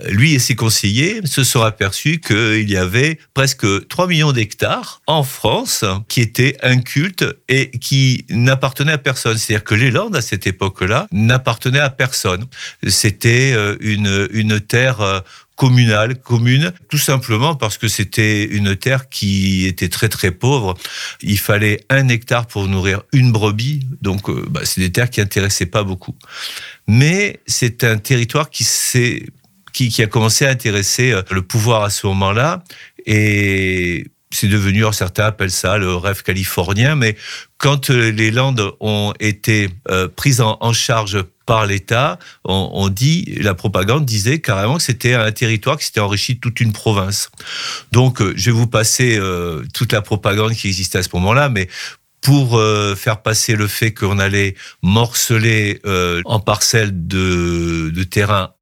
lui 0.10 0.34
et 0.34 0.40
ses 0.40 0.56
conseillers 0.56 1.22
se 1.26 1.44
sont 1.44 1.62
aperçus 1.62 2.20
qu'il 2.20 2.70
y 2.70 2.78
avait 2.78 3.20
presque 3.34 3.88
3 3.88 4.08
millions 4.08 4.32
d'hectares 4.32 5.02
en 5.08 5.24
France 5.24 5.86
qui 6.08 6.22
étaient 6.22 6.58
incultes 6.64 7.26
et 7.48 7.70
qui 7.72 8.26
n'appartenaient 8.30 8.94
à 8.94 8.98
personne. 8.98 9.38
C'est-à-dire 9.38 9.64
que 9.64 9.76
les 9.76 9.92
Landes, 9.92 10.16
à 10.16 10.22
cette 10.22 10.48
époque-là, 10.48 11.08
n'appartenaient 11.12 11.80
à 11.80 11.90
personne. 11.90 12.46
C'était 12.88 13.54
une, 13.82 14.28
une 14.32 14.60
terre 14.60 15.24
communale, 15.62 16.16
commune, 16.16 16.74
tout 16.90 16.98
simplement 16.98 17.54
parce 17.54 17.78
que 17.78 17.88
c'était 17.88 18.46
une 18.46 18.76
terre 18.76 19.10
qui 19.10 19.68
était 19.68 19.90
très 19.90 20.10
très 20.10 20.32
pauvre. 20.32 20.74
Il 21.22 21.38
fallait 21.38 21.86
un 21.92 22.08
hectare 22.08 22.48
pour 22.48 22.68
nourrir 22.68 23.04
une 23.14 23.32
brebis, 23.32 23.86
donc 24.02 24.28
euh, 24.28 24.44
bah, 24.50 24.62
c'est 24.64 24.82
des 24.82 24.92
terres 24.92 25.12
qui 25.12 25.22
intéressaient 25.22 25.68
pas 25.68 25.84
beaucoup. 25.84 26.16
Mais 26.88 27.42
c'est 27.46 27.84
un 27.84 28.00
territoire 28.00 28.50
qui 28.50 28.64
s'est 28.64 29.28
qui, 29.72 30.02
a 30.02 30.08
commencé 30.08 30.48
à 30.48 30.50
intéresser 30.50 31.12
euh, 31.12 31.22
le 31.30 31.44
pouvoir 31.44 31.84
à 31.84 31.92
ce 31.92 32.08
moment-là 32.08 32.64
et 33.06 34.08
c'est 34.32 34.48
devenu, 34.48 34.84
certains 34.94 35.26
appellent 35.26 35.52
ça 35.52 35.78
le 35.78 35.96
rêve 35.96 36.24
californien, 36.24 36.96
mais 36.96 37.16
quand 37.60 37.92
euh, 37.92 38.10
les 38.10 38.32
Landes 38.32 38.74
ont 38.80 39.14
été 39.20 39.70
prises 40.16 40.42
en, 40.42 40.58
en 40.60 40.74
charge 40.74 41.24
par 41.52 41.66
l'État, 41.66 42.18
on, 42.46 42.88
dit, 42.88 43.26
la 43.42 43.54
propagande 43.54 44.06
disait 44.06 44.40
carrément 44.40 44.78
que 44.78 44.84
c'était 44.84 45.16
un 45.16 45.34
territoire 45.34 45.78
qui 45.78 45.84
s'était 45.84 46.00
enrichi 46.00 46.36
de 46.36 46.40
toute 46.40 46.62
une 46.62 46.72
province. 46.72 47.30
Donc, 47.92 48.22
euh, 48.22 48.32
je 48.38 48.52
vais 48.52 48.56
vous 48.56 48.68
passer 48.68 49.18
euh, 49.20 49.62
toute 49.74 49.92
la 49.92 50.02
propagande 50.02 50.54
qui 50.54 50.70
existait 50.70 51.00
à 51.00 51.04
ce 51.04 51.10
moment-là, 51.12 51.50
mais 51.50 51.68
pour 52.22 52.58
euh, 52.58 52.96
faire 52.96 53.22
passer 53.22 53.58
le 53.58 53.68
fait 53.68 53.94
qu'on 53.94 54.18
allait 54.18 54.56
morceler 54.82 55.82
en 56.24 56.40
parcelles 56.40 57.06
de, 57.06 57.90
de 57.90 58.04
terrain 58.04 58.54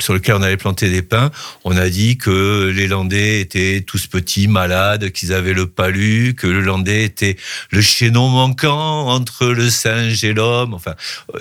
sur 0.00 0.14
lequel 0.14 0.36
on 0.36 0.42
allait 0.42 0.56
planter 0.56 0.88
des 0.90 1.02
pins, 1.02 1.30
on 1.64 1.76
a 1.76 1.88
dit 1.88 2.16
que 2.16 2.72
les 2.74 2.88
Landais 2.88 3.40
étaient 3.40 3.84
tous 3.86 4.06
petits, 4.06 4.48
malades, 4.48 5.10
qu'ils 5.10 5.32
avaient 5.32 5.52
le 5.52 5.66
palu, 5.66 6.34
que 6.34 6.46
le 6.46 6.60
Landais 6.60 7.04
était 7.04 7.36
le 7.70 7.80
chaînon 7.82 8.28
manquant 8.28 9.08
entre 9.08 9.46
le 9.46 9.68
singe 9.68 10.24
et 10.24 10.32
l'homme. 10.32 10.72
Enfin, 10.74 10.94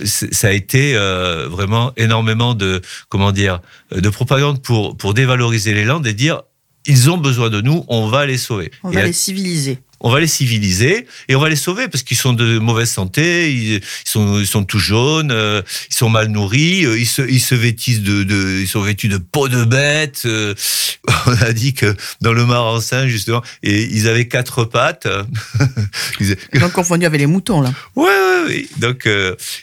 ça 0.04 0.50
a 0.50 0.52
été 0.52 0.96
euh, 0.96 1.48
vraiment 1.50 1.94
énormément 1.96 2.54
de, 2.54 2.82
comment 3.10 3.32
dire, 3.32 3.62
de 3.96 4.10
propagande 4.10 4.62
pour, 4.62 4.98
pour 4.98 5.14
dévaloriser 5.14 5.74
les 5.74 5.86
Landes 5.86 6.06
et 6.08 6.14
dire 6.14 6.42
ils 6.88 7.10
ont 7.12 7.18
besoin 7.18 7.50
de 7.52 7.62
nous, 7.62 7.86
on 7.90 8.08
va 8.10 8.26
les 8.26 8.38
sauver. 8.40 8.72
On 8.84 8.92
Et 8.92 8.96
va 8.96 9.02
à- 9.02 9.06
les 9.06 9.14
civiliser. 9.14 9.78
On 10.02 10.10
va 10.10 10.20
les 10.20 10.28
civiliser 10.28 11.06
et 11.28 11.36
on 11.36 11.40
va 11.40 11.48
les 11.50 11.56
sauver 11.56 11.88
parce 11.88 12.04
qu'ils 12.04 12.18
sont 12.18 12.34
de 12.34 12.60
mauvaise 12.60 12.90
santé, 12.90 13.52
ils, 13.54 13.82
sont, 14.04 14.40
ils 14.40 14.48
sont 14.48 14.64
tout 14.64 14.80
jaunes, 14.80 15.32
euh, 15.32 15.62
ils 15.90 15.96
sont 15.96 16.10
mal 16.10 16.28
nourris, 16.28 16.86
euh, 16.86 16.98
ils 17.00 17.06
se, 17.06 17.22
ils 17.22 17.40
se 17.40 17.56
vêtissent 17.56 18.02
de, 18.02 18.24
de, 18.24 18.60
ils 18.62 18.68
sont 18.68 18.82
vêtus 18.82 19.08
de 19.10 19.18
peau 19.18 19.48
de 19.48 19.64
bête. 19.64 20.24
euh, 20.26 20.54
on 21.28 21.34
a 21.42 21.54
dit 21.54 21.74
que 21.74 21.96
dans 22.22 22.34
le 22.34 22.46
Marensin 22.46 23.08
justement, 23.08 23.42
et 23.64 23.84
ils 23.84 24.08
avaient 24.08 24.28
quatre 24.28 24.66
pattes. 24.66 25.08
Ils- 26.20 26.36
ont 26.64 26.70
confondu 26.70 27.06
avec 27.06 27.20
les 27.20 27.26
moutons, 27.28 27.62
là. 27.62 27.74
Ouais, 27.96 28.06
ouais, 28.06 28.48
ouais. 28.48 28.66
Donc 28.78 29.08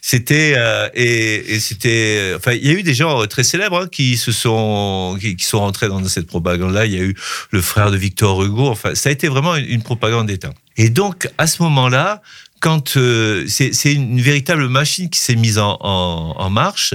c'était 0.00 0.56
et, 0.94 1.54
et 1.54 1.60
c'était. 1.60 2.32
Enfin, 2.36 2.52
il 2.52 2.66
y 2.66 2.70
a 2.70 2.72
eu 2.72 2.82
des 2.82 2.94
gens 2.94 3.24
très 3.26 3.44
célèbres 3.44 3.82
hein, 3.82 3.88
qui 3.90 4.16
se 4.16 4.32
sont 4.32 5.16
qui, 5.20 5.36
qui 5.36 5.44
sont 5.44 5.60
rentrés 5.60 5.88
dans 5.88 6.06
cette 6.08 6.26
propagande-là. 6.26 6.86
Il 6.86 6.92
y 6.94 6.98
a 6.98 7.02
eu 7.02 7.14
le 7.50 7.60
frère 7.62 7.90
de 7.90 7.96
Victor 7.96 8.42
Hugo. 8.44 8.66
Enfin, 8.68 8.94
ça 8.94 9.08
a 9.08 9.12
été 9.12 9.28
vraiment 9.28 9.54
une, 9.56 9.66
une 9.66 9.82
propagande 9.82 10.27
Et 10.76 10.90
donc 10.90 11.28
à 11.38 11.46
ce 11.46 11.62
moment-là. 11.62 12.22
Quand 12.60 12.96
euh, 12.96 13.46
c'est 13.46 13.92
une 13.92 14.20
véritable 14.20 14.68
machine 14.68 15.08
qui 15.10 15.20
s'est 15.20 15.36
mise 15.36 15.58
en, 15.60 16.50
marche 16.50 16.94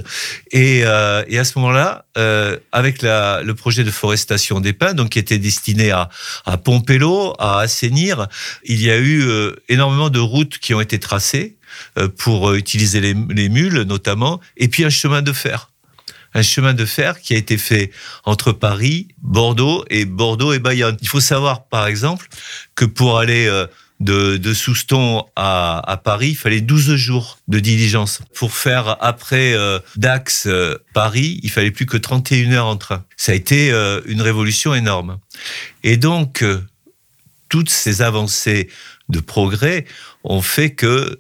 et, 0.52 0.82
euh, 0.84 1.24
et 1.30 1.40
à 1.40 1.46
ce 1.46 1.58
moment-là, 1.60 2.04
euh, 2.18 2.58
avec 2.74 3.02
le 3.02 3.52
projet 3.54 3.86
de 3.86 3.92
forestation 3.92 4.60
des 4.60 4.74
pins, 4.74 4.94
donc 4.94 5.12
qui 5.12 5.20
était 5.20 5.38
destiné 5.38 5.92
à, 5.92 6.10
pomper 6.66 6.98
l'eau, 6.98 7.34
à 7.40 7.60
assainir, 7.60 8.28
il 8.66 8.82
y 8.82 8.92
a 8.92 9.00
eu 9.00 9.24
énormément 9.70 10.10
de 10.10 10.20
routes 10.20 10.58
qui 10.58 10.74
ont 10.74 10.82
été 10.82 11.00
tracées 11.00 11.56
pour 12.18 12.54
utiliser 12.56 13.00
les 13.00 13.50
mules 13.50 13.84
notamment, 13.84 14.42
et 14.58 14.68
puis 14.68 14.84
un 14.84 14.90
chemin 14.90 15.22
de 15.22 15.32
fer. 15.32 15.70
Un 16.34 16.42
chemin 16.42 16.74
de 16.74 16.86
fer 16.86 17.20
qui 17.20 17.34
a 17.34 17.38
été 17.38 17.58
fait 17.58 17.92
entre 18.26 18.52
Paris, 18.52 19.08
Bordeaux 19.22 19.86
et 19.90 20.06
Bordeaux 20.06 20.54
et 20.54 20.60
Bayonne. 20.60 20.98
Il 21.02 21.08
faut 21.08 21.20
savoir, 21.20 21.66
par 21.66 21.88
exemple, 21.88 22.28
que 22.76 22.86
pour 22.86 23.20
aller 23.20 23.48
euh, 23.48 23.68
de, 24.00 24.54
Souston 24.54 25.26
à, 25.36 26.02
Paris, 26.04 26.30
il 26.30 26.36
fallait 26.36 26.62
12 26.62 26.96
jours 26.96 27.38
de 27.48 27.60
diligence. 27.60 28.22
Pour 28.36 28.54
faire 28.54 28.98
après 29.02 29.54
euh, 29.54 29.80
Dax, 29.96 30.48
euh, 30.48 30.78
Paris, 30.94 31.40
il 31.44 31.52
fallait 31.52 31.72
plus 31.72 31.86
que 31.86 31.98
31 31.98 32.52
heures 32.52 32.66
en 32.66 32.78
train. 32.78 33.06
Ça 33.18 33.32
a 33.32 33.36
été 33.36 33.70
une 34.06 34.22
révolution 34.22 34.74
énorme. 34.74 35.20
Et 35.84 35.98
donc, 35.98 36.44
toutes 37.50 37.70
ces 37.70 38.02
avancées 38.02 38.70
de 39.10 39.20
progrès 39.20 39.86
ont 40.24 40.42
fait 40.42 40.72
que 40.72 41.20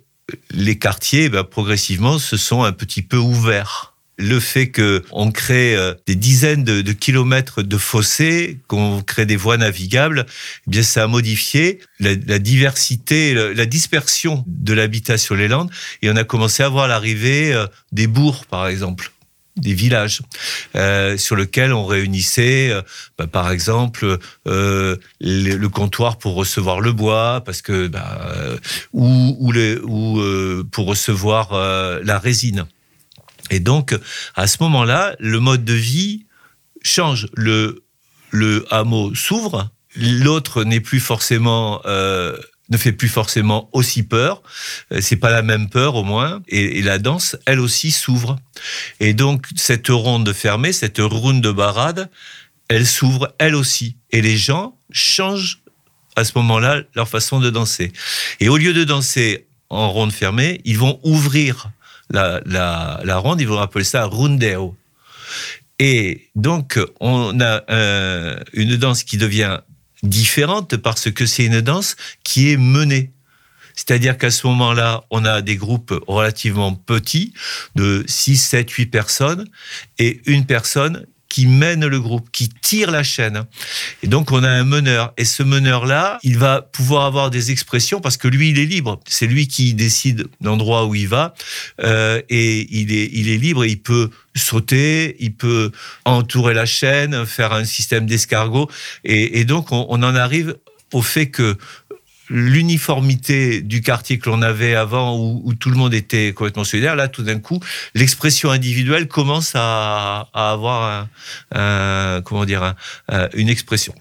les 0.51 0.77
quartiers, 0.77 1.29
ben, 1.29 1.43
progressivement, 1.43 2.19
se 2.19 2.37
sont 2.37 2.63
un 2.63 2.71
petit 2.71 3.01
peu 3.01 3.17
ouverts. 3.17 3.92
Le 4.23 4.39
fait 4.39 4.71
qu'on 4.71 5.31
crée 5.31 5.75
euh, 5.75 5.93
des 6.07 6.15
dizaines 6.15 6.63
de, 6.63 6.91
kilomètres 6.93 7.61
de 7.61 7.77
fossés, 7.77 8.59
qu'on 8.67 9.01
crée 9.01 9.25
des 9.25 9.35
voies 9.35 9.57
navigables, 9.57 10.25
eh 10.65 10.69
bien 10.69 10.81
ça 10.81 11.03
a 11.03 11.07
modifié 11.07 11.79
la, 11.99 12.15
diversité, 12.39 13.33
la, 13.33 13.65
dispersion 13.65 14.45
de 14.47 14.73
l'habitat 14.73 15.17
sur 15.17 15.35
les 15.35 15.49
Landes, 15.49 15.69
et 16.01 16.09
on 16.09 16.15
a 16.15 16.23
commencé 16.23 16.63
à 16.63 16.69
voir 16.69 16.87
l'arrivée 16.87 17.53
euh, 17.53 17.67
des 17.91 18.07
bourgs, 18.07 18.45
par 18.45 18.67
exemple 18.67 19.11
des 19.55 19.75
villages 19.75 20.21
euh, 20.75 21.15
sur 21.15 21.35
lesquels 21.35 21.73
on 21.73 21.85
réunissait, 21.85 22.73
bah, 23.19 23.27
par 23.27 23.51
exemple, 23.51 24.17
le, 24.45 25.67
comptoir 25.67 26.17
pour 26.17 26.33
recevoir 26.33 26.79
le 26.79 26.91
bois, 26.91 27.43
parce 27.45 27.61
que 27.61 27.85
bah, 27.85 28.19
ou, 28.93 29.53
pour 30.71 30.87
recevoir 30.87 31.53
la 32.03 32.17
résine. 32.17 32.65
Et 33.49 33.59
donc, 33.59 33.95
à 34.35 34.47
ce 34.47 34.57
moment-là, 34.61 35.15
le 35.19 35.39
mode 35.39 35.65
de 35.65 35.73
vie 35.73 36.25
change. 36.81 37.27
Le, 37.33 37.83
le 38.31 38.65
hameau 38.71 39.13
s'ouvre, 39.15 39.69
l'autre 39.95 40.63
n'est 40.63 40.79
plus 40.79 40.99
forcément 40.99 41.81
euh, 41.85 42.37
ne 42.69 42.77
fait 42.77 42.93
plus 42.93 43.09
forcément 43.09 43.69
aussi 43.73 44.03
peur. 44.03 44.41
Euh, 44.91 44.99
C'est 45.01 45.17
pas 45.17 45.29
la 45.29 45.41
même 45.41 45.69
peur 45.69 45.95
au 45.95 46.03
moins. 46.03 46.41
Et, 46.47 46.79
et 46.79 46.81
la 46.81 46.97
danse, 46.97 47.37
elle 47.45 47.59
aussi, 47.59 47.91
s'ouvre. 47.91 48.37
Et 48.99 49.13
donc 49.13 49.47
cette 49.55 49.89
ronde 49.89 50.31
fermée, 50.33 50.73
cette 50.73 50.99
ronde 50.99 51.41
de 51.41 51.51
barade, 51.51 52.09
elle 52.69 52.87
s'ouvre 52.87 53.33
elle 53.37 53.55
aussi. 53.55 53.97
Et 54.11 54.21
les 54.21 54.37
gens 54.37 54.77
changent 54.91 55.59
à 56.15 56.23
ce 56.23 56.31
moment-là 56.35 56.81
leur 56.95 57.07
façon 57.07 57.39
de 57.39 57.49
danser. 57.49 57.91
Et 58.39 58.49
au 58.49 58.57
lieu 58.57 58.73
de 58.73 58.83
danser 58.83 59.47
en 59.69 59.91
ronde 59.91 60.11
fermée, 60.11 60.61
ils 60.65 60.77
vont 60.77 60.99
ouvrir 61.03 61.69
la, 62.09 63.17
ronde, 63.17 63.41
ils 63.41 63.47
vont 63.47 63.59
appeler 63.59 63.83
ça 63.83 64.05
rundeo. 64.05 64.75
Et 65.79 66.29
donc, 66.35 66.79
on 66.99 67.39
a 67.39 67.63
euh, 67.69 68.39
une 68.53 68.77
danse 68.77 69.03
qui 69.03 69.17
devient 69.17 69.59
différente 70.03 70.77
parce 70.77 71.09
que 71.11 71.25
c'est 71.25 71.45
une 71.45 71.61
danse 71.61 71.95
qui 72.23 72.51
est 72.51 72.57
menée. 72.57 73.11
C'est-à-dire 73.75 74.17
qu'à 74.17 74.29
ce 74.29 74.45
moment-là, 74.47 75.03
on 75.09 75.25
a 75.25 75.41
des 75.41 75.55
groupes 75.55 75.99
relativement 76.07 76.75
petits, 76.75 77.33
de 77.75 78.03
6, 78.07 78.37
7, 78.37 78.69
8 78.69 78.85
personnes, 78.87 79.47
et 79.97 80.21
une 80.27 80.45
personne 80.45 81.07
qui 81.33 81.47
mène 81.47 81.83
le 81.87 81.99
groupe, 81.99 82.29
qui 82.31 82.47
tire 82.47 82.91
la 82.91 83.01
chaîne. 83.01 83.45
Et 84.03 84.07
donc, 84.07 84.31
on 84.31 84.43
a 84.43 84.49
un 84.49 84.63
meneur. 84.63 85.13
Et 85.17 85.25
ce 85.25 85.41
meneur-là, 85.41 86.19
il 86.21 86.37
va 86.37 86.61
pouvoir 86.61 87.05
avoir 87.05 87.31
des 87.31 87.49
expressions 87.49 88.01
parce 88.01 88.17
que 88.17 88.27
lui, 88.27 88.51
il 88.51 88.59
est 88.59 88.67
libre. 88.67 88.99
C'est 89.07 89.25
lui 89.25 89.47
qui 89.47 89.73
décide 89.73 90.27
l'endroit 90.41 90.85
où 90.85 90.93
il 90.93 91.07
va. 91.07 91.33
Euh, 91.81 92.21
et 92.29 92.67
il 92.69 92.93
est, 92.93 93.09
il 93.13 93.29
est 93.29 93.37
libre 93.37 93.63
et 93.63 93.69
il 93.69 93.81
peut 93.81 94.11
sauter, 94.35 95.15
il 95.17 95.33
peut 95.33 95.71
entourer 96.05 96.53
la 96.53 96.67
chaîne, 96.67 97.25
faire 97.25 97.51
un 97.51 97.65
système 97.65 98.05
d'escargot. 98.05 98.69
Et, 99.03 99.43
donc, 99.43 99.71
on, 99.71 99.87
on 99.89 100.03
en 100.03 100.15
arrive 100.15 100.55
au 100.91 101.01
fait 101.01 101.31
que 101.31 101.57
l'uniformité 102.29 103.61
du 103.61 103.81
quartier 103.81 104.17
que 104.17 104.29
l'on 104.29 104.41
avait 104.41 104.75
avant 104.75 105.17
où, 105.17 105.53
tout 105.55 105.69
le 105.69 105.75
monde 105.75 105.93
était 105.93 106.33
complètement 106.33 106.63
solidaire, 106.63 106.95
là, 106.95 107.07
tout 107.07 107.23
d'un 107.23 107.39
coup, 107.39 107.59
l'expression 107.95 108.49
individuelle 108.51 109.07
commence 109.07 109.53
à, 109.55 110.29
avoir 110.33 111.07
comment 111.51 112.45
dire, 112.45 112.75
un, 113.09 113.29
une 113.33 113.49
expression, 113.49 113.93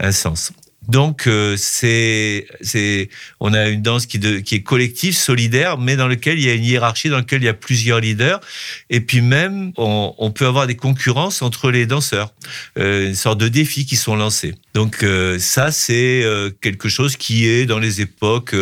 un 0.00 0.12
sens. 0.12 0.52
Donc 0.88 1.26
euh, 1.26 1.56
c'est 1.58 2.46
c'est 2.60 3.08
on 3.40 3.52
a 3.52 3.68
une 3.68 3.82
danse 3.82 4.06
qui 4.06 4.18
de, 4.18 4.38
qui 4.38 4.56
est 4.56 4.62
collective, 4.62 5.16
solidaire, 5.16 5.78
mais 5.78 5.96
dans 5.96 6.06
lequel 6.06 6.38
il 6.38 6.44
y 6.44 6.50
a 6.50 6.54
une 6.54 6.64
hiérarchie, 6.64 7.08
dans 7.08 7.18
lequel 7.18 7.42
il 7.42 7.46
y 7.46 7.48
a 7.48 7.54
plusieurs 7.54 8.00
leaders, 8.00 8.40
et 8.88 9.00
puis 9.00 9.20
même 9.20 9.72
on, 9.76 10.14
on 10.18 10.30
peut 10.30 10.46
avoir 10.46 10.66
des 10.66 10.76
concurrences 10.76 11.42
entre 11.42 11.70
les 11.70 11.86
danseurs, 11.86 12.32
euh, 12.78 13.08
une 13.08 13.14
sorte 13.14 13.38
de 13.38 13.48
défis 13.48 13.86
qui 13.86 13.96
sont 13.96 14.16
lancés. 14.16 14.54
Donc 14.74 15.02
euh, 15.02 15.38
ça 15.38 15.72
c'est 15.72 16.22
euh, 16.22 16.50
quelque 16.60 16.88
chose 16.88 17.16
qui 17.16 17.46
est 17.46 17.66
dans 17.66 17.78
les 17.78 18.00
époques 18.00 18.54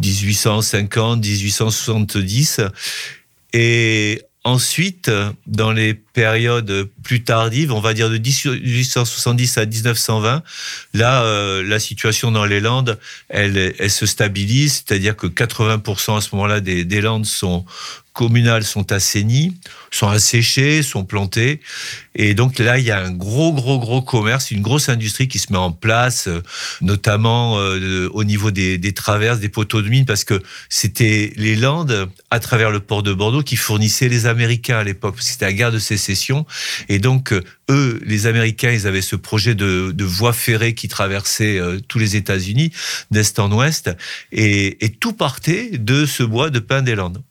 1850, 0.00 1.20
1870, 1.20 2.60
et 3.52 4.22
Ensuite, 4.46 5.10
dans 5.48 5.72
les 5.72 5.92
périodes 5.92 6.88
plus 7.02 7.24
tardives, 7.24 7.72
on 7.72 7.80
va 7.80 7.94
dire 7.94 8.08
de 8.08 8.16
1870 8.16 9.58
à 9.58 9.66
1920, 9.66 10.44
là, 10.94 11.24
euh, 11.24 11.64
la 11.64 11.80
situation 11.80 12.30
dans 12.30 12.44
les 12.44 12.60
Landes, 12.60 12.96
elle, 13.28 13.74
se 13.90 14.06
stabilise, 14.06 14.84
c'est-à-dire 14.86 15.16
que 15.16 15.26
80% 15.26 16.18
à 16.18 16.20
ce 16.20 16.32
moment-là 16.36 16.60
des 16.60 17.00
Landes 17.00 17.26
sont 17.26 17.64
communales 18.16 18.64
sont 18.64 18.92
assainies, 18.92 19.54
sont 19.90 20.08
asséchées, 20.08 20.82
sont 20.82 21.04
plantées. 21.04 21.60
Et 22.14 22.32
donc 22.32 22.58
là, 22.58 22.78
il 22.78 22.84
y 22.86 22.90
a 22.90 22.98
un 22.98 23.10
gros, 23.10 23.52
gros, 23.52 23.78
gros 23.78 24.00
commerce, 24.00 24.50
une 24.50 24.62
grosse 24.62 24.88
industrie 24.88 25.28
qui 25.28 25.38
se 25.38 25.52
met 25.52 25.58
en 25.58 25.70
place, 25.70 26.30
notamment 26.80 27.58
euh, 27.58 28.08
au 28.14 28.24
niveau 28.24 28.50
des, 28.50 28.92
traverses, 28.94 29.38
des 29.38 29.50
poteaux 29.50 29.82
de 29.82 29.90
mine, 29.90 30.06
parce 30.06 30.24
que 30.24 30.42
c'était 30.70 31.34
les 31.36 31.56
Landes, 31.56 32.08
à 32.30 32.40
travers 32.40 32.70
le 32.70 32.80
port 32.80 33.02
de 33.02 33.12
Bordeaux, 33.12 33.42
qui 33.42 33.56
fournissaient 33.56 34.08
les 34.08 34.24
Américains 34.24 34.78
à 34.78 34.84
l'époque, 34.84 35.16
parce 35.16 35.26
que 35.26 35.32
c'était 35.32 35.44
la 35.44 35.52
guerre 35.52 35.72
de 35.72 35.78
sécession. 35.78 36.46
Et 36.88 36.98
donc, 36.98 37.34
eux, 37.68 38.00
les 38.02 38.26
Américains, 38.26 38.70
ils 38.70 38.86
avaient 38.86 39.02
ce 39.02 39.16
projet 39.16 39.54
de, 39.54 39.94
voie 40.04 40.32
ferrée 40.32 40.74
qui 40.74 40.88
traversait 40.88 41.58
euh, 41.58 41.80
tous 41.86 41.98
les 41.98 42.16
États-Unis, 42.16 42.72
d'est 43.10 43.38
en 43.38 43.52
ouest, 43.52 43.90
et, 44.32 44.82
et 44.82 44.88
tout 44.88 45.12
partait 45.12 45.72
de 45.76 46.06
ce 46.06 46.22
bois 46.22 46.48
de 46.48 46.60
pin 46.60 46.80
des 46.80 46.94
Landes. 46.94 47.22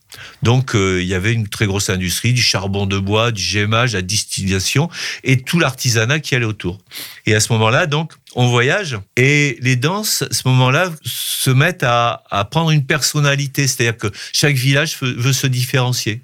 Donc 0.44 0.76
euh, 0.76 1.02
il 1.02 1.08
y 1.08 1.14
avait 1.14 1.34
une 1.34 1.48
très 1.48 1.66
grosse 1.66 1.90
industrie, 1.90 2.34
du 2.34 2.42
charbon 2.42 2.86
de 2.86 2.98
bois, 2.98 3.32
du 3.32 3.42
gémage, 3.42 3.94
la 3.94 4.02
distillation 4.02 4.90
et 5.24 5.42
tout 5.42 5.60
l'artisanat 5.60 6.20
qui 6.20 6.36
allait 6.36 6.46
autour. 6.46 6.80
Et 7.26 7.36
à 7.36 7.40
ce 7.40 7.52
moment-là, 7.54 7.86
donc, 7.86 8.14
on 8.36 8.48
voyage 8.48 8.98
et 9.16 9.58
les 9.62 9.78
danses, 9.78 10.24
à 10.24 10.34
ce 10.34 10.48
moment-là, 10.50 10.92
se 11.04 11.50
mettent 11.50 11.84
à, 11.84 12.22
prendre 12.52 12.72
une 12.72 12.86
personnalité, 12.86 13.66
c'est-à-dire 13.66 13.98
que 13.98 14.08
chaque 14.34 14.56
village 14.56 14.98
veut, 15.02 15.34
se 15.34 15.48
différencier. 15.48 16.22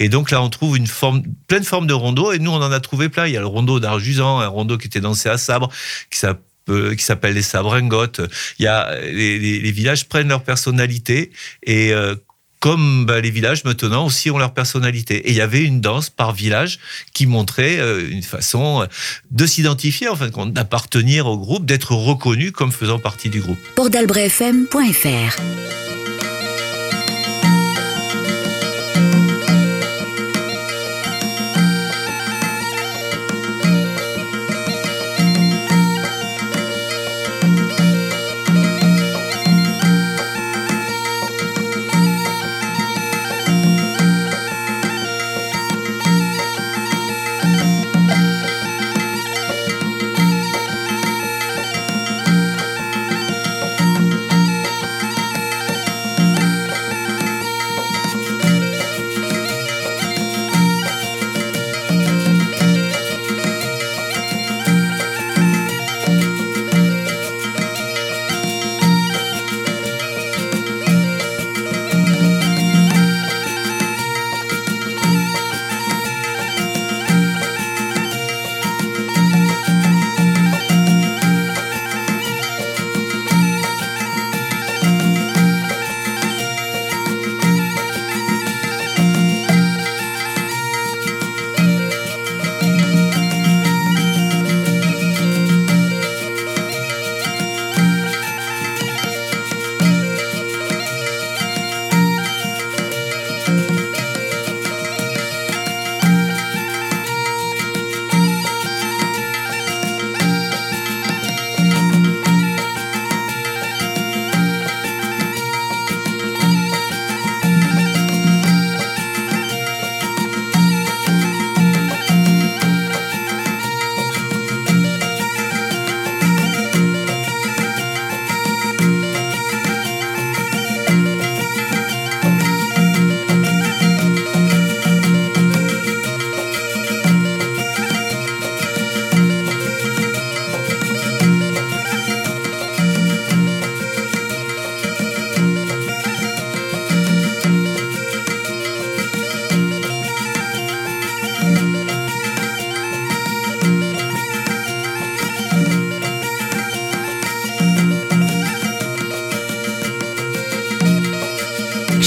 Et 0.00 0.08
donc 0.08 0.30
là, 0.30 0.42
on 0.42 0.50
trouve 0.50 0.76
une 0.76 0.88
forme, 0.88 1.22
pleine 1.46 1.62
forme 1.62 1.86
de 1.86 1.94
rondeau, 1.94 2.32
et 2.32 2.38
nous, 2.40 2.50
on 2.50 2.60
en 2.60 2.72
a 2.72 2.80
trouvé 2.80 3.08
plein. 3.08 3.26
Il 3.26 3.32
y 3.32 3.36
a 3.36 3.40
le 3.40 3.46
rondeau 3.46 3.78
d'Arjusan, 3.78 4.40
un 4.40 4.48
rondeau 4.48 4.76
qui 4.76 4.88
était 4.88 5.00
dansé 5.00 5.28
à 5.28 5.38
sabre, 5.38 5.70
qui 6.10 6.18
s'appelle 6.18 7.34
les 7.34 7.42
sabringotes. 7.42 8.20
Il 8.58 8.64
y 8.64 8.68
a 8.68 8.98
les, 9.00 9.70
villages 9.70 10.08
prennent 10.08 10.28
leur 10.28 10.42
personnalité 10.42 11.30
et 11.62 11.92
euh, 11.92 12.16
comme 12.62 13.06
bah, 13.06 13.20
les 13.20 13.32
villages 13.32 13.64
maintenant 13.64 14.06
aussi 14.06 14.30
ont 14.30 14.38
leur 14.38 14.54
personnalité. 14.54 15.16
Et 15.16 15.30
il 15.30 15.36
y 15.36 15.40
avait 15.40 15.64
une 15.64 15.80
danse 15.80 16.10
par 16.10 16.32
village 16.32 16.78
qui 17.12 17.26
montrait 17.26 17.80
euh, 17.80 18.08
une 18.08 18.22
façon 18.22 18.82
euh, 18.82 18.86
de 19.32 19.46
s'identifier, 19.46 20.08
en 20.08 20.14
fin 20.14 20.26
de 20.26 20.30
compte, 20.30 20.52
d'appartenir 20.52 21.26
au 21.26 21.36
groupe, 21.36 21.66
d'être 21.66 21.90
reconnu 21.92 22.52
comme 22.52 22.70
faisant 22.70 23.00
partie 23.00 23.30
du 23.30 23.40
groupe. 23.40 23.58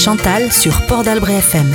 Chantal 0.06 0.52
sur 0.52 0.86
Port 0.86 1.02
d'Albret 1.02 1.38
FM. 1.38 1.66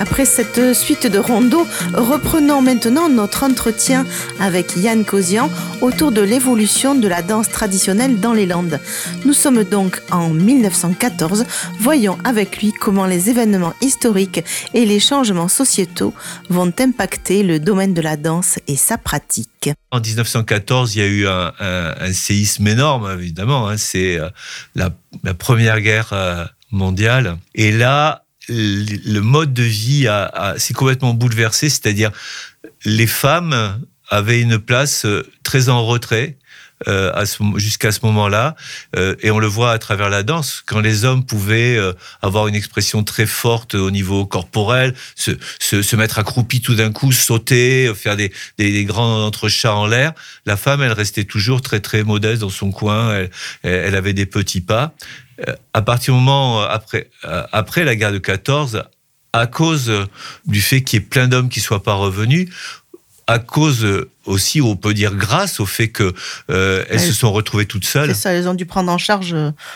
Après 0.00 0.24
cette 0.24 0.74
suite 0.74 1.06
de 1.06 1.20
rondeaux, 1.20 1.68
reprenons 1.94 2.60
maintenant 2.60 3.08
notre 3.08 3.44
entretien 3.44 4.04
avec 4.40 4.76
Yann 4.76 5.04
Cosian 5.04 5.48
autour 5.80 6.10
de 6.10 6.20
l'évolution 6.20 6.96
de 6.96 7.06
la 7.06 7.22
danse 7.22 7.48
traditionnelle 7.48 8.18
dans 8.18 8.32
les 8.32 8.44
Landes. 8.46 8.80
Nous 9.24 9.34
sommes 9.34 9.62
donc 9.62 10.02
en 10.10 10.30
1914. 10.30 11.46
Voyons 11.78 12.18
avec 12.24 12.60
lui 12.60 12.72
comment 12.72 13.06
les 13.06 13.30
événements 13.30 13.74
historiques 13.80 14.42
et 14.74 14.84
les 14.84 14.98
changements 14.98 15.46
sociétaux 15.46 16.12
vont 16.50 16.72
impacter 16.80 17.44
le 17.44 17.60
domaine 17.60 17.94
de 17.94 18.02
la 18.02 18.16
danse 18.16 18.58
et 18.66 18.74
sa 18.74 18.98
pratique. 18.98 19.70
En 19.92 20.00
1914, 20.00 20.96
il 20.96 20.98
y 20.98 21.02
a 21.02 21.06
eu 21.06 21.26
un, 21.28 22.12
séisme 22.12 22.66
énorme, 22.66 23.12
évidemment. 23.12 23.68
Hein. 23.68 23.76
C'est 23.76 24.18
euh, 24.18 24.28
la, 24.74 24.90
première 25.34 25.80
guerre 25.80 26.10
euh, 26.12 26.44
Et 27.54 27.72
là, 27.72 28.24
le 28.48 29.20
mode 29.20 29.52
de 29.52 29.62
vie 29.62 30.08
s'est 30.56 30.74
complètement 30.74 31.14
bouleversé, 31.14 31.68
c'est-à-dire 31.68 32.12
les 32.84 33.06
femmes 33.06 33.80
avaient 34.08 34.40
une 34.40 34.58
place 34.58 35.04
euh, 35.04 35.26
très 35.42 35.68
en 35.68 35.84
retrait. 35.84 36.36
Euh, 36.88 37.24
jusqu'à 37.56 37.90
ce 37.90 38.00
moment-là, 38.04 38.54
euh, 38.96 39.14
et 39.20 39.30
on 39.30 39.38
le 39.38 39.46
voit 39.46 39.72
à 39.72 39.78
travers 39.78 40.10
la 40.10 40.22
danse, 40.22 40.62
quand 40.66 40.80
les 40.80 41.04
hommes 41.04 41.24
pouvaient 41.24 41.78
avoir 42.20 42.48
une 42.48 42.54
expression 42.54 43.02
très 43.02 43.26
forte 43.26 43.74
au 43.74 43.90
niveau 43.90 44.26
corporel, 44.26 44.94
se, 45.14 45.32
se, 45.58 45.96
mettre 45.96 46.18
accroupi 46.18 46.60
tout 46.60 46.74
d'un 46.74 46.92
coup, 46.92 47.12
sauter, 47.12 47.92
faire 47.94 48.16
des, 48.16 48.30
des, 48.58 48.84
grands 48.84 49.24
entrechats 49.24 49.74
en 49.74 49.86
l'air, 49.86 50.12
la 50.44 50.56
femme, 50.56 50.82
elle 50.82 50.92
restait 50.92 51.24
toujours 51.24 51.62
très 51.62 51.80
très 51.80 52.04
modeste 52.04 52.42
dans 52.42 52.50
son 52.50 52.70
coin, 52.70 53.14
elle, 53.14 53.30
elle 53.62 53.94
avait 53.94 54.12
des 54.12 54.26
petits 54.26 54.60
pas. 54.60 54.94
À 55.74 55.82
partir 55.82 56.14
du 56.14 56.20
moment 56.20 56.62
euh, 56.62 56.66
après, 56.68 57.10
euh, 57.24 57.42
après 57.52 57.84
la 57.84 57.94
guerre 57.94 58.12
de 58.12 58.18
14, 58.18 58.84
à 59.32 59.46
cause 59.46 59.92
du 60.46 60.62
fait 60.62 60.82
qu'il 60.82 60.98
y 60.98 61.02
ait 61.02 61.06
plein 61.06 61.28
d'hommes 61.28 61.50
qui 61.50 61.60
soient 61.60 61.82
pas 61.82 61.92
revenus, 61.92 62.48
à 63.26 63.38
cause 63.38 63.86
aussi, 64.24 64.60
on 64.60 64.76
peut 64.76 64.94
dire 64.94 65.14
grâce 65.14 65.60
au 65.60 65.66
fait 65.66 65.88
que 65.88 66.14
euh, 66.50 66.84
elles 66.88 67.00
se 67.00 67.12
sont 67.12 67.32
retrouvées 67.32 67.66
toutes 67.66 67.84
seules. 67.84 68.14
C'est 68.14 68.22
ça, 68.22 68.32
elles 68.32 68.48
ont 68.48 68.54
dû 68.54 68.66
prendre 68.66 68.90
en 68.90 68.98
charge 68.98 69.34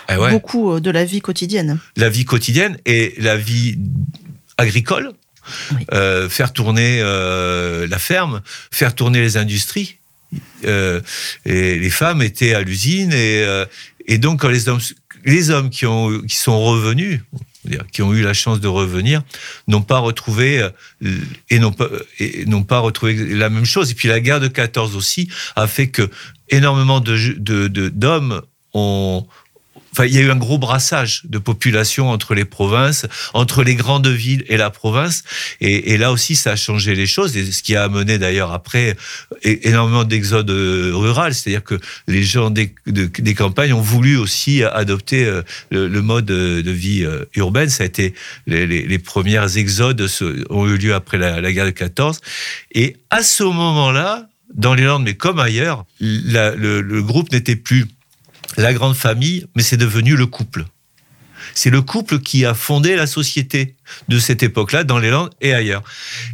eh 0.09 0.17
beaucoup 0.31 0.79
de 0.81 0.91
la 0.91 1.05
vie 1.05 1.21
quotidienne. 1.21 1.79
La 1.97 2.09
vie 2.09 2.25
quotidienne 2.25 2.79
et 2.87 3.15
la 3.19 3.37
vie 3.37 3.79
agricole, 4.59 5.13
faire 6.29 6.53
tourner 6.53 7.01
la 7.01 7.99
ferme, 7.99 8.43
faire 8.71 8.95
tourner 8.95 9.21
les 9.21 9.37
industries. 9.37 9.99
et 10.65 11.01
les 11.45 11.91
femmes 11.91 12.23
étaient 12.23 12.55
à 12.55 12.61
l'usine 12.61 13.13
et, 13.13 13.45
et 14.07 14.19
donc 14.19 14.41
quand 14.43 14.49
les 14.49 14.69
hommes 14.69 14.81
les 15.25 15.51
hommes 15.51 15.71
qui, 15.71 15.87
ont, 15.87 16.21
qui 16.23 16.37
sont 16.37 16.61
revenus, 16.61 17.21
qui 17.92 18.03
ont 18.03 18.12
eu 18.14 18.23
la 18.23 18.35
chance 18.35 18.61
de 18.61 18.68
revenir, 18.68 19.23
n'ont 19.68 19.83
pas 19.83 19.99
retrouvé 19.99 20.61
euh, 21.03 21.11
et 21.51 21.59
n'ont 21.59 21.73
pas, 21.73 21.88
pas 22.66 22.79
retrouvé 22.79 23.14
la 23.35 23.51
même 23.51 23.64
chose. 23.64 23.90
Et 23.90 23.94
puis 23.94 24.09
la 24.09 24.20
guerre 24.20 24.40
de 24.40 24.49
14 24.49 24.96
aussi 24.96 25.29
a 25.57 25.66
fait 25.66 25.88
que 25.88 26.09
énormément 26.49 27.01
de, 27.01 27.68
d'hommes 27.88 28.42
ont 28.73 29.27
Enfin, 29.92 30.07
il 30.07 30.14
y 30.14 30.18
a 30.18 30.20
eu 30.20 30.31
un 30.31 30.37
gros 30.37 30.59
brassage 30.59 31.22
de 31.24 31.38
population 31.38 32.11
entre 32.11 32.35
les 32.35 32.44
provinces, 32.44 33.07
entre 33.35 33.64
les 33.64 33.74
grandes 33.74 34.07
villes 34.07 34.44
et 34.48 34.57
la 34.57 34.70
province. 34.70 35.24
Et, 35.61 35.96
là 35.98 36.12
aussi, 36.12 36.37
ça 36.37 36.53
a 36.53 36.57
changé 36.57 36.94
les 36.94 37.07
choses. 37.07 37.37
Et 37.37 37.50
ce 37.50 37.62
qui 37.62 37.74
a 37.74 37.83
amené 37.83 38.18
d'ailleurs 38.18 38.53
après 38.53 38.96
énormément 39.42 40.05
d'exode 40.05 40.50
rural. 40.50 41.35
C'est-à-dire 41.35 41.64
que 41.64 41.79
les 42.07 42.22
gens 42.22 42.50
des, 42.50 42.74
campagnes 43.35 43.72
ont 43.72 43.81
voulu 43.81 44.16
aussi 44.16 44.62
adopter 44.62 45.24
euh, 45.24 45.42
le, 45.70 46.03
mode 46.03 46.26
de 46.26 46.70
vie 46.70 47.05
euh, 47.05 47.24
urbaine. 47.35 47.68
Ça 47.68 47.83
a 47.83 47.87
été 47.87 48.14
les, 48.46 48.66
les, 48.66 48.98
premières 48.98 49.57
exodes 49.57 50.07
ont 50.50 50.68
eu 50.68 50.76
lieu 50.76 50.94
après 50.94 51.18
la, 51.18 51.53
guerre 51.53 51.66
de 51.66 51.70
14. 51.70 52.20
Et 52.72 52.96
à 53.11 53.22
ce 53.22 53.42
moment-là, 53.42 54.29
dans 54.55 54.74
les 54.74 54.85
Landes, 54.85 55.05
mais 55.05 55.14
comme 55.14 55.38
ailleurs, 55.38 55.85
le 56.00 57.00
groupe 57.00 57.33
n'était 57.33 57.57
plus 57.57 57.87
la 58.57 58.73
grande 58.73 58.97
famille, 58.97 59.47
mais 59.55 59.63
c'est 59.63 59.77
devenu 59.77 60.17
le 60.17 60.27
couple. 60.27 60.65
C'est 61.55 61.71
le 61.71 61.83
couple 61.83 62.21
qui 62.21 62.45
a 62.45 62.55
fondé 62.55 62.97
la 62.97 63.07
société 63.07 63.75
de 64.09 64.19
cette 64.19 64.43
époque-là, 64.43 64.85
dans 64.85 64.99
les 64.99 65.11
Landes 65.11 65.31
et 65.41 65.53
ailleurs. 65.53 65.83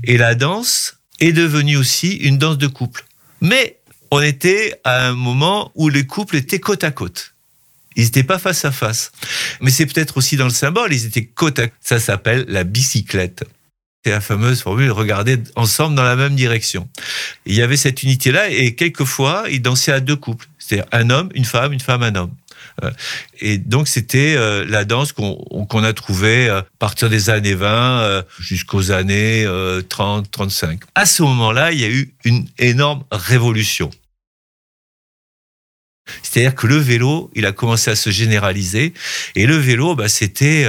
Et 0.05 0.17
la 0.17 0.35
danse 0.35 0.97
est 1.21 1.33
devenue 1.33 1.77
aussi 1.77 2.13
une 2.13 2.39
danse 2.39 2.59
de 2.59 2.67
couple. 2.67 3.05
Mais 3.41 3.79
on 4.11 4.21
était 4.21 4.79
à 4.85 5.09
un 5.09 5.13
moment 5.13 5.73
où 5.75 5.89
les 5.89 6.07
couples 6.07 6.37
étaient 6.37 6.61
côte 6.61 6.85
à 6.85 6.91
côte. 6.91 7.35
Ils 7.97 8.05
n'étaient 8.05 8.25
pas 8.25 8.39
face 8.39 8.65
à 8.65 8.73
face. 8.73 9.11
Mais 9.61 9.71
c'est 9.71 9.87
peut-être 9.87 10.19
aussi 10.19 10.37
dans 10.37 10.45
le 10.45 10.51
symbole, 10.51 10.93
ils 10.93 11.07
étaient 11.07 11.25
côte 11.25 11.59
à 11.59 11.69
côte. 11.69 11.79
Ça 11.81 11.99
s'appelle 11.99 12.45
la 12.49 12.65
bicyclette. 12.65 13.45
C'est 14.05 14.11
la 14.11 14.21
fameuse 14.21 14.61
formule, 14.61 14.93
regarder 14.93 15.39
ensemble 15.57 15.97
dans 15.97 16.05
la 16.05 16.15
même 16.15 16.37
direction. 16.37 16.89
Il 17.47 17.55
y 17.55 17.63
avait 17.63 17.77
cette 17.77 18.03
unité-là 18.03 18.51
et 18.51 18.75
quelquefois, 18.75 19.47
ils 19.51 19.63
dansaient 19.63 19.93
à 19.93 20.01
deux 20.01 20.15
couples. 20.15 20.47
C'est-à-dire 20.67 20.89
un 20.93 21.11
homme, 21.11 21.29
une 21.35 21.45
femme, 21.45 21.73
une 21.73 21.81
femme, 21.81 22.03
un 22.03 22.15
homme. 22.15 22.33
Euh, 22.83 22.91
et 23.41 23.59
donc 23.59 23.89
c'était 23.89 24.35
euh, 24.37 24.65
la 24.69 24.85
danse 24.85 25.13
qu'on 25.13 25.85
a 25.85 25.93
trouvée 25.93 26.49
euh, 26.49 26.61
à 26.61 26.67
partir 26.79 27.09
des 27.09 27.31
années 27.31 27.55
20 27.55 28.25
jusqu'aux 28.39 28.91
années 28.91 29.47
30, 29.89 30.31
35. 30.31 30.81
À 30.95 31.07
ce 31.07 31.23
moment-là, 31.23 31.73
il 31.73 31.81
y 31.81 31.85
a 31.85 31.89
eu 31.89 32.15
une 32.25 32.47
énorme 32.59 33.05
révolution. 33.11 33.91
C'est-à-dire 36.23 36.55
que 36.55 36.67
le 36.67 36.77
vélo, 36.77 37.31
il 37.35 37.47
a 37.47 37.53
commencé 37.53 37.91
à 37.91 37.97
se 37.97 38.11
généraliser. 38.11 38.95
Et 39.35 39.47
le 39.47 39.57
vélo, 39.57 39.97
bah, 39.97 40.09
c'était 40.09 40.67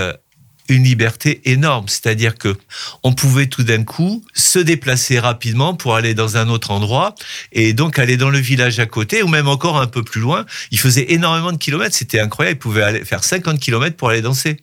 une 0.69 0.83
liberté 0.83 1.41
énorme. 1.45 1.87
C'est-à-dire 1.87 2.35
que 2.35 2.55
on 3.03 3.13
pouvait 3.13 3.47
tout 3.47 3.63
d'un 3.63 3.83
coup 3.83 4.23
se 4.33 4.59
déplacer 4.59 5.19
rapidement 5.19 5.75
pour 5.75 5.95
aller 5.95 6.13
dans 6.13 6.37
un 6.37 6.49
autre 6.49 6.71
endroit 6.71 7.15
et 7.51 7.73
donc 7.73 7.99
aller 7.99 8.17
dans 8.17 8.29
le 8.29 8.39
village 8.39 8.79
à 8.79 8.85
côté 8.85 9.23
ou 9.23 9.27
même 9.27 9.47
encore 9.47 9.79
un 9.79 9.87
peu 9.87 10.03
plus 10.03 10.21
loin. 10.21 10.45
Il 10.71 10.79
faisait 10.79 11.11
énormément 11.13 11.51
de 11.51 11.57
kilomètres. 11.57 11.95
C'était 11.95 12.19
incroyable. 12.19 12.57
Il 12.57 12.59
pouvait 12.59 12.83
aller 12.83 13.05
faire 13.05 13.23
50 13.23 13.59
kilomètres 13.59 13.95
pour 13.95 14.09
aller 14.09 14.21
danser. 14.21 14.57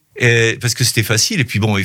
Parce 0.61 0.75
que 0.75 0.85
c'était 0.85 1.03
facile. 1.03 1.41
Et 1.41 1.45
puis 1.45 1.59
bon, 1.59 1.77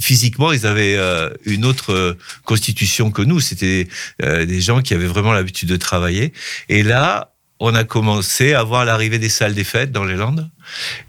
physiquement, 0.00 0.52
ils 0.52 0.66
avaient 0.66 0.96
euh, 0.96 1.30
une 1.44 1.64
autre 1.64 1.92
euh, 1.92 2.18
constitution 2.44 3.10
que 3.10 3.22
nous. 3.22 3.40
C'était 3.40 3.88
euh, 4.22 4.46
des 4.46 4.60
gens 4.60 4.80
qui 4.80 4.94
avaient 4.94 5.06
vraiment 5.06 5.32
l'habitude 5.32 5.68
de 5.68 5.76
travailler. 5.76 6.32
Et 6.68 6.82
là, 6.82 7.31
on 7.64 7.76
a 7.76 7.84
commencé 7.84 8.54
à 8.54 8.64
voir 8.64 8.84
l'arrivée 8.84 9.20
des 9.20 9.28
salles 9.28 9.54
des 9.54 9.62
fêtes 9.62 9.92
dans 9.92 10.02
les 10.02 10.16
Landes 10.16 10.50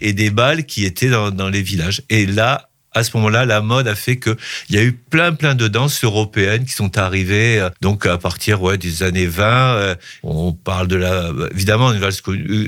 et 0.00 0.12
des 0.12 0.30
balles 0.30 0.66
qui 0.66 0.84
étaient 0.84 1.08
dans, 1.10 1.48
les 1.48 1.62
villages. 1.62 2.02
Et 2.10 2.26
là, 2.26 2.68
à 2.92 3.02
ce 3.02 3.16
moment-là, 3.16 3.44
la 3.44 3.60
mode 3.60 3.88
a 3.88 3.96
fait 3.96 4.20
qu'il 4.20 4.36
y 4.70 4.78
a 4.78 4.84
eu 4.84 4.92
plein, 4.92 5.32
plein 5.32 5.56
de 5.56 5.66
danses 5.66 6.04
européennes 6.04 6.64
qui 6.64 6.70
sont 6.70 6.96
arrivées. 6.96 7.58
Euh, 7.58 7.70
donc, 7.80 8.06
à 8.06 8.18
partir 8.18 8.62
ouais, 8.62 8.78
des 8.78 9.02
années 9.02 9.26
20, 9.26 9.44
euh, 9.44 9.94
on 10.22 10.52
parle 10.52 10.86
de 10.86 10.94
la, 10.94 11.32
évidemment, 11.50 11.92
une 11.92 11.98
valse 11.98 12.22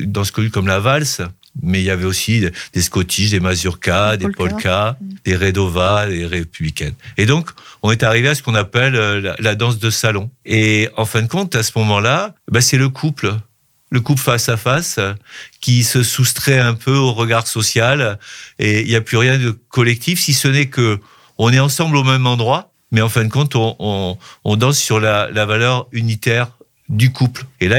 danse 0.07 0.33
connue 0.33 0.51
comme 0.51 0.67
la 0.67 0.81
valse. 0.81 1.23
Mais 1.63 1.81
il 1.81 1.85
y 1.85 1.91
avait 1.91 2.05
aussi 2.05 2.45
des 2.75 2.83
Scottish, 2.83 3.31
des 3.31 3.41
mazurkas, 3.41 4.17
des 4.17 4.29
polkas, 4.29 4.97
des 5.25 5.37
redova, 5.37 6.09
des 6.09 6.27
républicaines. 6.27 6.95
Et 7.17 7.25
donc, 7.25 7.51
on 7.83 7.93
est 7.93 8.03
arrivé 8.03 8.29
à 8.29 8.35
ce 8.35 8.43
qu'on 8.43 8.57
appelle 8.57 8.97
euh, 8.97 9.33
la, 9.39 9.55
danse 9.55 9.79
de 9.79 9.91
salon. 9.91 10.29
Et 10.45 10.89
en 10.97 11.05
fin 11.07 11.23
de 11.23 11.29
compte, 11.29 11.55
à 11.55 11.63
ce 11.63 11.71
moment-là, 11.77 12.35
bah, 12.51 12.61
c'est 12.61 12.79
le 12.79 12.89
couple 12.89 13.37
le 13.91 14.01
couple 14.01 14.21
face 14.21 14.49
à 14.49 14.57
face 14.57 14.99
qui 15.61 15.85
se 15.85 16.03
soustrait 16.03 16.59
un 16.59 16.75
peu 16.75 16.97
au 16.97 17.13
regard 17.13 17.47
social 17.47 18.19
et 18.59 18.83
il 18.83 18.89
n'y 18.89 18.97
a 18.97 19.01
plus 19.01 19.17
rien 19.17 19.39
de 19.39 19.51
collectif 19.51 20.21
si 20.21 20.35
ce 20.35 20.49
n'est 20.49 20.67
que 20.67 21.01
on 21.39 21.53
est 21.53 21.61
ensemble 21.61 21.97
au 21.97 22.05
même 22.05 22.27
endroit 22.27 22.73
mais 22.91 23.01
en 23.01 23.09
fin 23.09 23.25
de 23.25 23.31
compte 23.31 23.55
on, 23.55 24.17
danse 24.57 24.79
sur 24.79 25.01
la, 25.01 25.29
valeur 25.47 25.87
unitaire 25.93 26.51
du 26.89 27.13
couple 27.13 27.47
et 27.61 27.69
là 27.69 27.79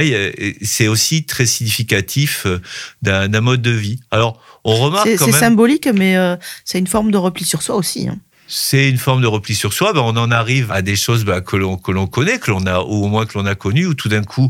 c'est 0.62 0.88
aussi 0.88 1.26
très 1.26 1.46
significatif 1.46 2.46
euh, 2.46 2.62
d'un 3.02 3.42
mode 3.42 3.62
de 3.62 3.72
vie 3.72 4.00
alors 4.12 4.42
on 4.66 4.76
remarque 4.76 5.10
c'est 5.18 5.32
symbolique 5.32 5.88
mais 5.94 6.18
euh, 6.18 6.36
c'est 6.66 6.80
une 6.80 6.88
forme 6.88 7.12
de 7.12 7.18
repli 7.18 7.46
sur 7.46 7.62
soi 7.62 7.76
aussi 7.76 8.10
hein. 8.10 8.18
c'est 8.50 8.90
une 8.90 8.98
forme 8.98 9.22
de 9.22 9.28
repli 9.28 9.56
sur 9.56 9.72
soi. 9.72 9.94
Ben, 9.94 10.02
on 10.02 10.18
en 10.18 10.30
arrive 10.30 10.74
à 10.74 10.82
des 10.82 10.98
choses 10.98 11.24
ben, 11.24 11.40
que 11.40 11.56
l'on 11.56 11.78
que 11.78 11.92
l'on 11.92 12.06
connaît, 12.06 12.38
que 12.38 12.52
l'on 12.52 12.66
a 12.66 12.82
ou 12.82 13.06
au 13.06 13.08
moins 13.08 13.26
que 13.26 13.38
l'on 13.38 13.46
a 13.46 13.56
connues, 13.56 13.86
où 13.86 13.94
tout 13.94 14.10
d'un 14.10 14.24
coup 14.24 14.50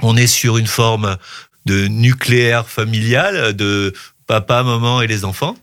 on 0.00 0.16
est 0.16 0.26
sur 0.26 0.58
une 0.58 0.66
forme 0.66 1.16
de 1.66 1.86
nucléaire 1.86 2.68
familial, 2.68 3.54
de 3.54 3.92
papa, 4.26 4.62
maman 4.62 5.02
et 5.02 5.06
les 5.06 5.24
enfants 5.24 5.56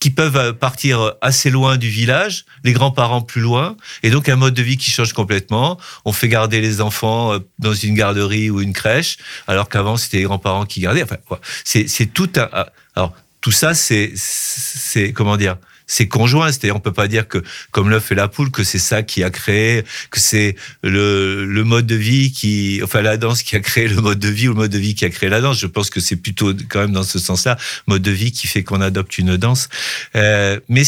qui 0.00 0.10
peuvent 0.10 0.52
partir 0.52 1.14
assez 1.22 1.50
loin 1.50 1.76
du 1.76 1.88
village, 1.88 2.44
les 2.62 2.72
grands-parents 2.72 3.22
plus 3.22 3.40
loin, 3.40 3.76
et 4.02 4.10
donc 4.10 4.28
un 4.28 4.36
mode 4.36 4.54
de 4.54 4.62
vie 4.62 4.76
qui 4.76 4.90
change 4.90 5.12
complètement. 5.12 5.78
On 6.04 6.12
fait 6.12 6.28
garder 6.28 6.60
les 6.60 6.80
enfants 6.80 7.32
euh, 7.32 7.38
dans 7.58 7.72
une 7.72 7.94
garderie 7.94 8.50
ou 8.50 8.60
une 8.60 8.72
crèche, 8.72 9.16
alors 9.46 9.68
qu'avant 9.68 9.96
c'était 9.96 10.18
les 10.18 10.24
grands-parents 10.24 10.66
qui 10.66 10.80
gardaient. 10.80 11.02
Enfin, 11.02 11.16
c'est 11.64 12.12
tout 12.12 12.30
un. 12.36 12.66
Alors 12.94 13.14
tout 13.40 13.52
ça, 13.52 13.72
c'est 13.74 14.12
comment 15.14 15.36
dire 15.36 15.56
c'est 15.86 16.08
conjoint. 16.08 16.50
C'est-à-dire, 16.50 16.76
on 16.76 16.80
peut 16.80 16.92
pas 16.92 17.08
dire 17.08 17.28
que, 17.28 17.42
comme 17.70 17.90
l'œuf 17.90 18.12
et 18.12 18.14
la 18.14 18.28
poule, 18.28 18.50
que 18.50 18.64
c'est 18.64 18.78
ça 18.78 19.02
qui 19.02 19.22
a 19.22 19.30
créé, 19.30 19.84
que 20.10 20.20
c'est 20.20 20.56
le, 20.82 21.44
le 21.44 21.64
mode 21.64 21.86
de 21.86 21.94
vie 21.94 22.32
qui, 22.32 22.80
enfin, 22.82 23.02
la 23.02 23.16
danse 23.16 23.42
qui 23.42 23.56
a 23.56 23.60
créé 23.60 23.88
le 23.88 24.00
mode 24.00 24.18
de 24.18 24.28
vie 24.28 24.48
ou 24.48 24.52
le 24.52 24.58
mode 24.58 24.70
de 24.70 24.78
vie 24.78 24.94
qui 24.94 25.04
a 25.04 25.10
créé 25.10 25.28
la 25.28 25.40
danse. 25.40 25.58
Je 25.58 25.66
pense 25.66 25.90
que 25.90 26.00
c'est 26.00 26.16
plutôt 26.16 26.52
quand 26.68 26.80
même 26.80 26.92
dans 26.92 27.02
ce 27.02 27.18
sens-là, 27.18 27.56
mode 27.86 28.02
de 28.02 28.10
vie 28.10 28.32
qui 28.32 28.46
fait 28.46 28.64
qu'on 28.64 28.80
adopte 28.80 29.18
une 29.18 29.36
danse. 29.36 29.68
Euh, 30.16 30.58
mais 30.68 30.82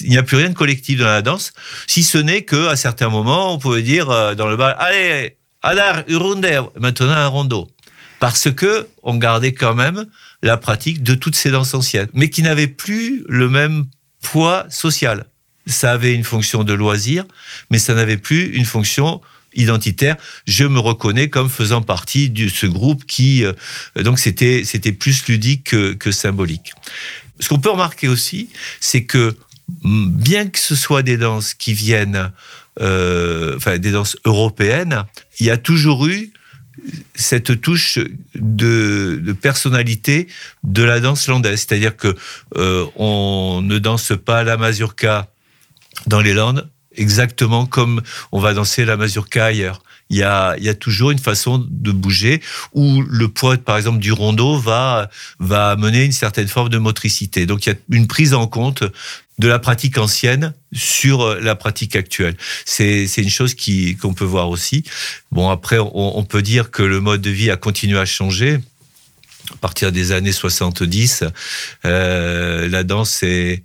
il 0.00 0.10
n'y 0.10 0.18
a 0.18 0.22
plus 0.22 0.36
rien 0.36 0.48
de 0.48 0.54
collectif 0.54 0.98
dans 0.98 1.06
la 1.06 1.22
danse, 1.22 1.52
si 1.86 2.02
ce 2.02 2.18
n'est 2.18 2.42
que 2.42 2.68
à 2.68 2.76
certains 2.76 3.08
moments, 3.08 3.54
on 3.54 3.58
pouvait 3.58 3.82
dire 3.82 4.10
euh, 4.10 4.34
dans 4.34 4.48
le 4.48 4.56
bal, 4.56 4.76
allez, 4.78 5.36
Adar, 5.62 6.02
Urunde, 6.08 6.46
maintenant 6.80 7.10
un 7.10 7.26
rondeau. 7.26 7.70
Parce 8.18 8.50
que 8.52 8.86
on 9.02 9.16
gardait 9.16 9.52
quand 9.52 9.74
même 9.74 10.06
la 10.42 10.56
pratique 10.56 11.02
de 11.02 11.14
toutes 11.14 11.34
ces 11.34 11.50
danses 11.50 11.74
anciennes, 11.74 12.08
mais 12.14 12.30
qui 12.30 12.42
n'avaient 12.42 12.68
plus 12.68 13.24
le 13.28 13.48
même 13.48 13.86
poids 14.22 14.66
social. 14.70 15.26
Ça 15.66 15.92
avait 15.92 16.14
une 16.14 16.24
fonction 16.24 16.64
de 16.64 16.72
loisir, 16.72 17.24
mais 17.70 17.78
ça 17.78 17.94
n'avait 17.94 18.16
plus 18.16 18.46
une 18.56 18.64
fonction 18.64 19.20
identitaire. 19.54 20.16
Je 20.46 20.64
me 20.64 20.78
reconnais 20.78 21.28
comme 21.28 21.50
faisant 21.50 21.82
partie 21.82 22.30
de 22.30 22.48
ce 22.48 22.66
groupe 22.66 23.04
qui, 23.04 23.44
euh, 23.44 23.52
donc 23.96 24.18
c'était 24.18 24.62
c'était 24.64 24.92
plus 24.92 25.26
ludique 25.26 25.74
que, 25.98 26.12
symbolique. 26.12 26.72
Ce 27.38 27.48
qu'on 27.48 27.58
peut 27.58 27.70
remarquer 27.70 28.08
aussi, 28.08 28.48
c'est 28.80 29.04
que 29.04 29.36
bien 29.84 30.48
que 30.48 30.58
ce 30.58 30.74
soit 30.74 31.02
des 31.02 31.16
danses 31.16 31.54
qui 31.54 31.74
viennent, 31.74 32.32
euh, 32.80 33.56
enfin 33.56 33.78
des 33.78 33.90
danses 33.90 34.16
européennes, 34.24 35.04
il 35.38 35.46
y 35.46 35.50
a 35.50 35.56
toujours 35.56 36.06
eu 36.06 36.32
cette 37.14 37.60
touche 37.60 37.98
de, 38.34 39.34
personnalité 39.40 40.28
de 40.64 40.82
la 40.82 41.00
danse 41.00 41.28
landaise. 41.28 41.60
C'est-à-dire 41.60 41.96
que 41.96 42.14
euh, 42.56 42.86
on 42.96 43.60
ne 43.62 43.78
danse 43.78 44.12
pas 44.24 44.42
la 44.44 44.56
mazurka 44.56 45.28
dans 46.06 46.20
les 46.20 46.32
Landes 46.32 46.68
exactement 46.96 47.66
comme 47.66 48.02
on 48.32 48.40
va 48.40 48.54
danser 48.54 48.84
la 48.84 48.96
mazurka 48.96 49.46
ailleurs. 49.46 49.82
Il 50.10 50.18
y, 50.18 50.24
a, 50.24 50.74
toujours 50.74 51.10
une 51.10 51.18
façon 51.18 51.66
de 51.70 51.90
bouger 51.90 52.42
où 52.74 53.00
le 53.00 53.28
poids, 53.28 53.56
par 53.56 53.78
exemple, 53.78 53.98
du 53.98 54.12
rondeau 54.12 54.58
va, 54.58 55.08
va 55.38 55.70
amener 55.70 56.04
une 56.04 56.12
certaine 56.12 56.48
forme 56.48 56.68
de 56.68 56.76
motricité. 56.76 57.46
Donc 57.46 57.64
il 57.64 57.70
y 57.70 57.72
a 57.72 57.76
une 57.88 58.06
prise 58.06 58.34
en 58.34 58.46
compte 58.46 58.84
de 59.38 59.48
la 59.48 59.58
pratique 59.58 59.98
ancienne 59.98 60.54
sur 60.72 61.22
euh, 61.22 61.40
la 61.40 61.54
pratique 61.54 61.96
actuelle. 61.96 62.36
C'est 62.64 63.06
une 63.16 63.30
chose 63.30 63.54
qu'on 64.00 64.14
peut 64.14 64.24
voir 64.24 64.48
aussi. 64.48 64.84
Bon, 65.30 65.50
après, 65.50 65.78
on, 65.80 66.24
peut 66.24 66.42
dire 66.42 66.70
que 66.70 66.82
le 66.82 67.00
mode 67.00 67.20
de 67.20 67.30
vie 67.30 67.50
a 67.50 67.56
continué 67.56 67.98
à 67.98 68.06
changer. 68.06 68.60
À 69.52 69.56
partir 69.56 69.90
des 69.92 70.12
années 70.12 70.32
70, 70.32 71.24
euh, 71.84 72.68
la 72.68 72.84
danse 72.84 73.22
est, 73.22 73.64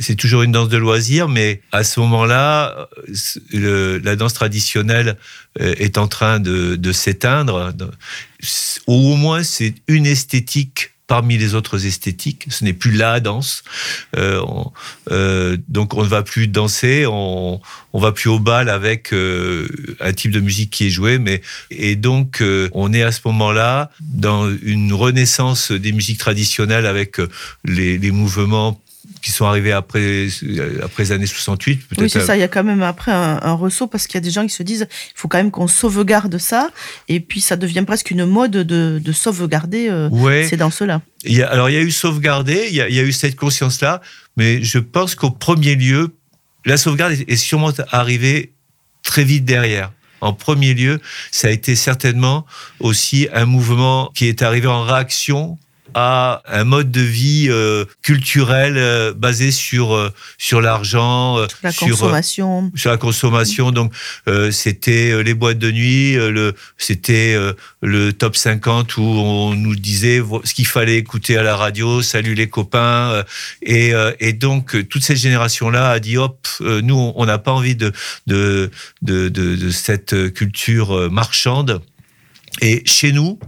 c'est 0.00 0.16
toujours 0.16 0.42
une 0.42 0.52
danse 0.52 0.68
de 0.68 0.76
loisir, 0.76 1.28
mais 1.28 1.62
à 1.72 1.84
ce 1.84 2.00
moment-là, 2.00 2.88
la 3.52 4.16
danse 4.16 4.34
traditionnelle 4.34 5.16
euh, 5.60 5.74
est 5.78 5.98
en 5.98 6.08
train 6.08 6.40
de, 6.40 6.76
de 6.76 6.92
s'éteindre, 6.92 7.72
au 8.86 9.16
moins 9.16 9.42
c'est 9.42 9.74
une 9.86 10.06
esthétique 10.06 10.95
parmi 11.06 11.38
les 11.38 11.54
autres 11.54 11.86
esthétiques. 11.86 12.46
Ce 12.48 12.64
n'est 12.64 12.72
plus 12.72 12.92
la 12.92 13.20
danse. 13.20 13.62
Euh, 14.16 14.42
euh, 15.10 15.56
donc 15.68 15.94
on 15.94 16.02
ne 16.02 16.08
va 16.08 16.22
plus 16.22 16.48
danser, 16.48 17.06
on, 17.06 17.60
on 17.92 17.98
va 17.98 18.12
plus 18.12 18.28
au 18.28 18.38
bal 18.38 18.68
avec 18.68 19.12
euh, 19.12 19.68
un 20.00 20.12
type 20.12 20.32
de 20.32 20.40
musique 20.40 20.70
qui 20.70 20.86
est 20.86 20.90
joué. 20.90 21.18
Mais 21.18 21.42
et 21.70 21.96
donc 21.96 22.40
euh, 22.40 22.68
on 22.72 22.92
est 22.92 23.02
à 23.02 23.12
ce 23.12 23.20
moment-là 23.26 23.90
dans 24.00 24.50
une 24.62 24.92
renaissance 24.92 25.72
des 25.72 25.92
musiques 25.92 26.18
traditionnelles 26.18 26.86
avec 26.86 27.20
euh, 27.20 27.28
les, 27.64 27.98
les 27.98 28.10
mouvements 28.10 28.80
qui 29.22 29.30
sont 29.30 29.44
arrivés 29.46 29.72
après, 29.72 30.28
après 30.82 31.02
les 31.04 31.12
années 31.12 31.26
68. 31.26 31.80
Oui, 31.98 32.10
c'est 32.10 32.18
euh, 32.20 32.24
ça. 32.24 32.36
Il 32.36 32.40
y 32.40 32.42
a 32.42 32.48
quand 32.48 32.64
même 32.64 32.82
après 32.82 33.12
un, 33.12 33.40
un 33.42 33.52
ressaut 33.52 33.86
parce 33.86 34.06
qu'il 34.06 34.14
y 34.14 34.18
a 34.18 34.20
des 34.20 34.30
gens 34.30 34.44
qui 34.46 34.52
se 34.54 34.62
disent 34.62 34.86
il 34.90 35.12
faut 35.18 35.28
quand 35.28 35.38
même 35.38 35.50
qu'on 35.50 35.68
sauvegarde 35.68 36.38
ça. 36.38 36.70
Et 37.08 37.20
puis 37.20 37.40
ça 37.40 37.56
devient 37.56 37.84
presque 37.86 38.10
une 38.10 38.24
mode 38.24 38.52
de, 38.52 39.00
de 39.02 39.12
sauvegarder 39.12 39.88
euh, 39.88 40.08
Ouais. 40.10 40.46
ces 40.48 40.56
danses-là. 40.56 41.00
Alors, 41.48 41.68
il 41.70 41.74
y 41.74 41.78
a 41.78 41.82
eu 41.82 41.90
sauvegarder, 41.90 42.66
il 42.68 42.74
y 42.74 42.80
a, 42.80 42.88
il 42.88 42.94
y 42.94 43.00
a 43.00 43.02
eu 43.02 43.12
cette 43.12 43.36
conscience-là, 43.36 44.00
mais 44.36 44.62
je 44.62 44.78
pense 44.78 45.14
qu'au 45.14 45.30
premier 45.30 45.74
lieu, 45.74 46.14
la 46.64 46.76
sauvegarde 46.76 47.14
est 47.26 47.36
sûrement 47.36 47.72
arrivée 47.90 48.52
très 49.02 49.24
vite 49.24 49.44
derrière. 49.44 49.92
En 50.20 50.32
premier 50.32 50.72
lieu, 50.74 51.00
ça 51.30 51.48
a 51.48 51.50
été 51.50 51.76
certainement 51.76 52.46
aussi 52.80 53.28
un 53.32 53.44
mouvement 53.44 54.10
qui 54.14 54.26
est 54.26 54.42
arrivé 54.42 54.66
en 54.66 54.82
réaction 54.82 55.58
à 55.98 56.42
un 56.46 56.64
mode 56.64 56.90
de 56.90 57.00
vie 57.00 57.46
euh, 57.48 57.86
culturel 58.02 58.74
euh, 58.76 59.14
basé 59.14 59.50
sur 59.50 59.94
euh, 59.94 60.12
sur 60.36 60.60
l'argent, 60.60 61.38
La 61.62 61.72
sur 61.72 61.86
euh, 61.86 61.90
consommation. 61.90 62.70
sur 62.76 62.90
la 62.90 62.98
consommation. 62.98 63.72
Donc, 63.72 63.94
c'était 64.50 65.22
les 65.22 65.32
boîtes 65.32 65.58
de 65.58 65.70
nuit, 65.70 66.12
le, 66.14 66.54
c'était 66.76 67.34
le 67.80 68.12
top 68.12 68.36
50 68.36 68.98
où 68.98 69.02
on 69.02 69.54
nous 69.54 69.74
disait 69.74 70.20
ce 70.44 70.52
qu'il 70.52 70.66
fallait 70.66 70.98
écouter 70.98 71.38
à 71.38 71.42
la 71.42 71.56
radio, 71.56 72.02
salut 72.02 72.34
les 72.34 72.48
copains. 72.48 73.24
et, 73.62 73.92
et 74.20 74.32
donc, 74.34 74.76
toute 74.88 75.02
cette 75.02 75.16
génération-là 75.16 75.90
a 75.92 75.98
dit, 75.98 76.18
hop, 76.18 76.46
nous, 76.60 77.12
on- 77.14 77.24
n'a 77.26 77.38
pas 77.38 77.52
envie 77.52 77.74
de, 77.74 77.92
de, 78.26 78.70
de, 79.02 79.28
de, 79.30 79.56
de 79.56 79.70
cette 79.70 80.32
culture 80.34 81.10
marchande. 81.10 81.80
Et 82.60 82.82
chez 82.84 83.12
nous, 83.12 83.38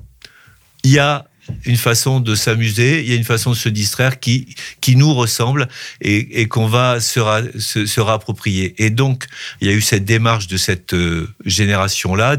il 0.84 0.92
y 0.92 0.98
a 0.98 1.26
une 1.64 1.76
façon 1.76 2.20
de 2.20 2.34
s'amuser, 2.34 3.02
il 3.02 3.08
y 3.08 3.12
a 3.12 3.16
une 3.16 3.24
façon 3.24 3.50
de 3.50 3.56
se 3.56 3.68
distraire 3.68 4.20
qui, 4.20 4.54
qui 4.80 4.96
nous 4.96 5.14
ressemble 5.14 5.68
et, 6.00 6.40
et 6.40 6.48
qu'on 6.48 6.66
va 6.66 7.00
se, 7.00 7.20
ra- 7.20 7.42
se, 7.58 7.86
se. 7.86 8.00
Et 8.78 8.90
donc, 8.90 9.24
il 9.60 9.68
y 9.68 9.70
a 9.70 9.74
eu 9.74 9.80
cette 9.80 10.04
démarche 10.04 10.46
de 10.46 10.56
cette 10.56 10.94
euh, 10.94 11.28
génération-là, 11.44 12.36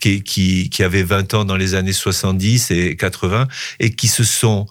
qui, 0.00 0.22
qui, 0.22 0.70
qui 0.70 0.82
avait 0.82 1.02
20 1.02 1.34
ans 1.34 1.44
dans 1.44 1.56
les 1.56 1.74
années 1.74 1.92
70 1.92 2.70
et 2.70 2.96
80, 2.96 3.48
et 3.80 3.92
qui 3.92 4.08
se 4.08 4.24
sont, 4.24 4.66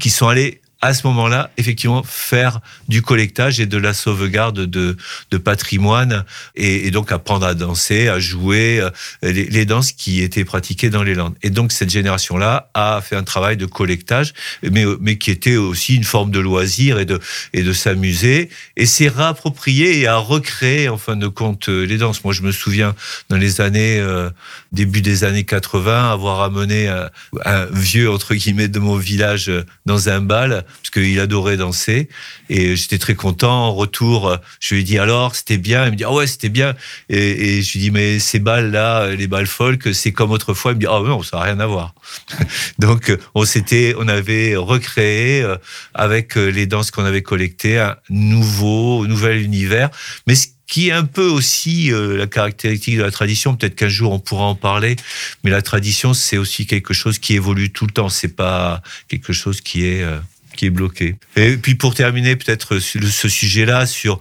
qui 0.00 0.10
sont 0.10 0.28
allés 0.28 0.60
à 0.86 0.94
ce 0.94 1.06
moment-là, 1.08 1.50
effectivement, 1.56 2.02
faire 2.04 2.60
du 2.88 3.02
collectage 3.02 3.60
et 3.60 3.66
de 3.66 3.76
la 3.76 3.92
sauvegarde 3.92 4.60
de, 4.60 4.96
de 5.30 5.38
patrimoine, 5.38 6.24
et, 6.54 6.90
donc 6.90 7.10
apprendre 7.10 7.44
à 7.44 7.54
danser, 7.54 8.08
à 8.08 8.20
jouer, 8.20 8.80
euh, 8.80 8.90
les, 9.22 9.64
danses 9.64 9.92
qui 9.92 10.22
étaient 10.22 10.44
pratiquées 10.44 10.90
dans 10.90 11.02
les 11.02 11.14
Landes. 11.14 11.34
Et 11.42 11.50
donc 11.50 11.72
cette 11.72 11.90
génération-là 11.90 12.70
a 12.74 13.00
fait 13.02 13.16
un 13.16 13.24
travail 13.24 13.56
de 13.56 13.66
collectage, 13.66 14.32
mais, 14.62 14.84
mais 15.00 15.18
qui 15.18 15.30
était 15.30 15.56
aussi 15.56 15.96
une 15.96 16.04
forme 16.04 16.30
de 16.30 16.38
loisir 16.38 16.98
et 16.98 17.04
de, 17.04 17.20
et 17.52 17.62
de 17.62 17.72
s'amuser, 17.72 18.48
et 18.76 18.86
s'est 18.86 19.08
réapproprié 19.08 19.98
et 19.98 20.06
a 20.06 20.16
recréé, 20.16 20.88
en 20.88 20.98
fin 20.98 21.16
de 21.16 21.26
compte, 21.26 21.68
euh, 21.68 21.84
les 21.84 21.98
danses. 21.98 22.22
Moi, 22.22 22.32
je 22.32 22.42
me 22.42 22.52
souviens, 22.52 22.94
dans 23.28 23.36
les 23.36 23.60
années, 23.60 23.98
euh, 23.98 24.30
début 24.76 25.02
des 25.02 25.24
années 25.24 25.44
80, 25.44 26.12
avoir 26.12 26.42
amené 26.42 26.86
un, 26.86 27.10
un 27.44 27.66
vieux, 27.72 28.10
entre 28.10 28.34
guillemets, 28.34 28.68
de 28.68 28.78
mon 28.78 28.96
village 28.96 29.48
euh, 29.48 29.64
dans 29.86 30.08
un 30.08 30.20
bal, 30.20 30.64
parce 30.82 30.90
qu'il 30.90 31.18
adorait 31.18 31.56
danser, 31.56 32.08
et 32.48 32.76
j'étais 32.76 32.98
très 32.98 33.16
content. 33.16 33.66
En 33.66 33.74
retour, 33.74 34.28
euh, 34.28 34.36
je 34.60 34.74
lui 34.74 34.82
ai 34.82 34.84
dit, 34.84 34.98
alors, 34.98 35.34
c'était 35.34 35.58
bien? 35.58 35.86
Il 35.86 35.92
me 35.92 35.96
dit, 35.96 36.04
ah 36.04 36.12
ouais, 36.12 36.28
c'était 36.28 36.48
bien. 36.48 36.74
Et, 37.08 37.62
je 37.62 37.72
lui 37.72 37.80
dis, 37.80 37.90
mais 37.90 38.20
ces 38.20 38.38
balles-là, 38.38 39.08
les 39.08 39.26
balles 39.26 39.48
folk, 39.48 39.88
c'est 39.92 40.12
comme 40.12 40.30
autrefois? 40.30 40.72
Il 40.72 40.76
me 40.76 40.80
dit, 40.80 40.86
ah 40.88 41.00
non, 41.04 41.22
ça 41.22 41.38
n'a 41.38 41.42
rien 41.42 41.58
à 41.60 41.66
voir. 41.66 41.94
Donc, 42.78 43.10
euh, 43.10 43.18
on 43.34 43.44
s'était, 43.44 43.94
on 43.98 44.08
avait 44.08 44.56
recréé 44.56 45.42
euh, 45.42 45.56
avec 45.94 46.36
euh, 46.36 46.48
les 46.48 46.66
danses 46.66 46.90
qu'on 46.90 47.04
avait 47.04 47.22
collectées 47.22 47.78
un 47.78 47.96
nouveau, 48.10 49.06
nouvel 49.06 49.42
univers. 49.42 49.90
Mais 50.26 50.34
ce 50.34 50.48
qui 50.66 50.88
est 50.88 50.92
un 50.92 51.04
peu 51.04 51.26
aussi 51.26 51.92
euh, 51.92 52.16
la 52.16 52.26
caractéristique 52.26 52.96
de 52.96 53.02
la 53.02 53.10
tradition, 53.10 53.54
peut-être 53.56 53.76
qu'un 53.76 53.88
jour 53.88 54.12
on 54.12 54.18
pourra 54.18 54.44
en 54.46 54.54
parler, 54.54 54.96
mais 55.44 55.50
la 55.50 55.62
tradition, 55.62 56.12
c'est 56.14 56.36
aussi 56.38 56.66
quelque 56.66 56.92
chose 56.94 57.18
qui 57.18 57.34
évolue 57.34 57.70
tout 57.70 57.86
le 57.86 57.92
temps. 57.92 58.08
C'est 58.08 58.34
pas 58.34 58.82
quelque 59.08 59.32
chose 59.32 59.60
qui 59.60 59.86
est, 59.86 60.02
euh, 60.02 60.18
qui 60.56 60.66
est 60.66 60.70
bloqué. 60.70 61.16
Et 61.36 61.56
puis 61.56 61.74
pour 61.76 61.94
terminer, 61.94 62.34
peut-être 62.34 62.74
le- 62.74 62.80
ce 62.80 63.28
sujet-là, 63.28 63.86
sur 63.86 64.18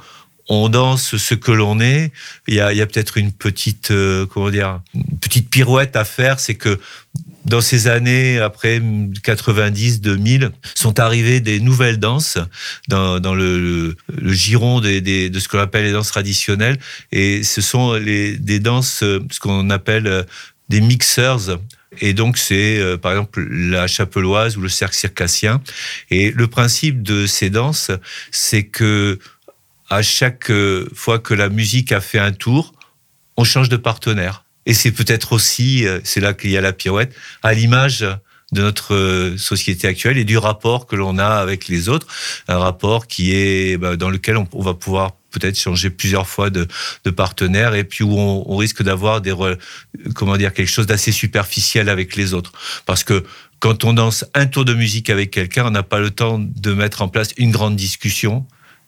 on 0.47 0.69
danse 0.69 1.17
ce 1.17 1.33
que 1.33 1.51
l'on 1.51 1.79
est. 1.79 2.11
Il 2.47 2.55
y 2.55 2.59
a, 2.59 2.73
y 2.73 2.81
a 2.81 2.85
peut-être 2.85 3.17
une 3.17 3.31
petite, 3.31 3.91
euh, 3.91 4.25
comment 4.25 4.49
dire, 4.49 4.81
une 4.93 5.17
petite 5.19 5.49
pirouette 5.49 5.95
à 5.95 6.05
faire, 6.05 6.39
c'est 6.39 6.55
que 6.55 6.79
dans 7.45 7.61
ces 7.61 7.87
années 7.87 8.39
après 8.39 8.81
90, 9.23 10.01
2000, 10.01 10.51
sont 10.73 10.99
arrivées 10.99 11.39
des 11.39 11.59
nouvelles 11.59 11.99
danses 11.99 12.39
dans, 12.87 13.19
dans 13.19 13.35
le, 13.35 13.59
le, 13.59 13.97
le 14.15 14.33
giron 14.33 14.81
des, 14.81 14.99
des, 14.99 15.29
de 15.29 15.39
ce 15.39 15.47
qu'on 15.47 15.59
appelle 15.59 15.85
les 15.85 15.91
danses 15.91 16.09
traditionnelles. 16.09 16.79
Et 17.11 17.43
ce 17.43 17.61
sont 17.61 17.93
les, 17.93 18.37
des 18.37 18.59
danses, 18.59 19.03
euh, 19.03 19.19
ce 19.31 19.39
qu'on 19.39 19.69
appelle 19.69 20.07
euh, 20.07 20.23
des 20.69 20.81
mixers. 20.81 21.59
Et 22.01 22.13
donc, 22.13 22.37
c'est 22.37 22.79
euh, 22.79 22.97
par 22.97 23.11
exemple 23.11 23.47
la 23.49 23.87
chapeloise 23.87 24.57
ou 24.57 24.61
le 24.61 24.69
cercle 24.69 24.95
circassien. 24.95 25.61
Et 26.09 26.31
le 26.31 26.47
principe 26.47 27.03
de 27.03 27.27
ces 27.27 27.49
danses, 27.49 27.91
c'est 28.31 28.63
que 28.63 29.19
à 29.89 30.01
chaque 30.01 30.49
euh, 30.49 30.87
fois 30.93 31.19
que 31.19 31.33
la 31.33 31.49
musique 31.49 31.91
a 31.91 32.01
fait 32.01 32.19
un 32.19 32.31
tour, 32.31 32.73
on 33.37 33.43
change 33.43 33.69
de 33.69 33.77
partenaire. 33.77 34.45
Et 34.65 34.73
c'est 34.73 34.91
peut-être 34.91 35.33
aussi, 35.33 35.87
euh, 35.87 35.99
c'est 36.03 36.21
là 36.21 36.33
qu'il 36.33 36.51
y 36.51 36.57
a 36.57 36.61
la 36.61 36.73
pirouette, 36.73 37.13
à 37.43 37.53
l'image 37.53 38.05
de 38.51 38.61
notre 38.61 38.93
euh, 38.93 39.37
société 39.37 39.87
actuelle 39.87 40.17
et 40.17 40.23
du 40.23 40.37
rapport 40.37 40.87
que 40.87 40.95
l'on 40.95 41.17
a 41.17 41.27
avec 41.27 41.67
les 41.67 41.89
autres, 41.89 42.07
un 42.47 42.57
rapport 42.57 43.07
qui 43.07 43.33
est 43.35 43.77
bah, 43.77 43.95
dans 43.95 44.09
lequel 44.09 44.37
on, 44.37 44.61
va 44.61 44.73
pouvoir 44.73 45.11
peut-être 45.31 45.59
changer 45.59 45.89
plusieurs 45.89 46.27
fois 46.27 46.49
de, 46.49 46.67
partenaire 47.15 47.75
et 47.75 47.83
puis 47.83 48.03
où 48.03 48.17
on, 48.17 48.43
on 48.47 48.57
risque 48.57 48.81
d'avoir 48.81 49.21
des 49.21 49.33
comment 50.13 50.37
dire 50.37 50.53
quelque 50.53 50.69
chose 50.69 50.85
d'assez 50.85 51.11
superficiel 51.11 51.89
avec 51.89 52.15
les 52.15 52.33
autres 52.33 52.53
parce 52.85 53.03
que 53.03 53.23
quand 53.59 53.83
on 53.83 53.93
danse 53.93 54.25
un 54.33 54.45
tour 54.45 54.63
de 54.65 54.73
musique 54.73 55.09
avec 55.09 55.31
quelqu'un, 55.31 55.65
on 55.65 55.71
n'a 55.71 55.83
pas 55.83 55.99
le 55.99 56.11
temps 56.11 56.39
de 56.39 56.73
mettre 56.73 57.01
en 57.01 57.07
place 57.07 57.29
une 57.37 57.51
grande 57.51 57.75
discussion 57.75 58.45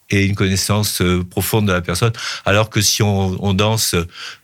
et 0.09 0.25
une 0.25 0.35
connaissance 0.35 1.01
euh, 1.01 1.23
profonde 1.23 1.67
de 1.67 1.73
la 1.73 1.81
personne. 1.81 2.13
Alors 2.45 2.69
que 2.69 2.81
si 2.81 3.03
on, 3.03 3.43
on 3.43 3.53
danse 3.53 3.95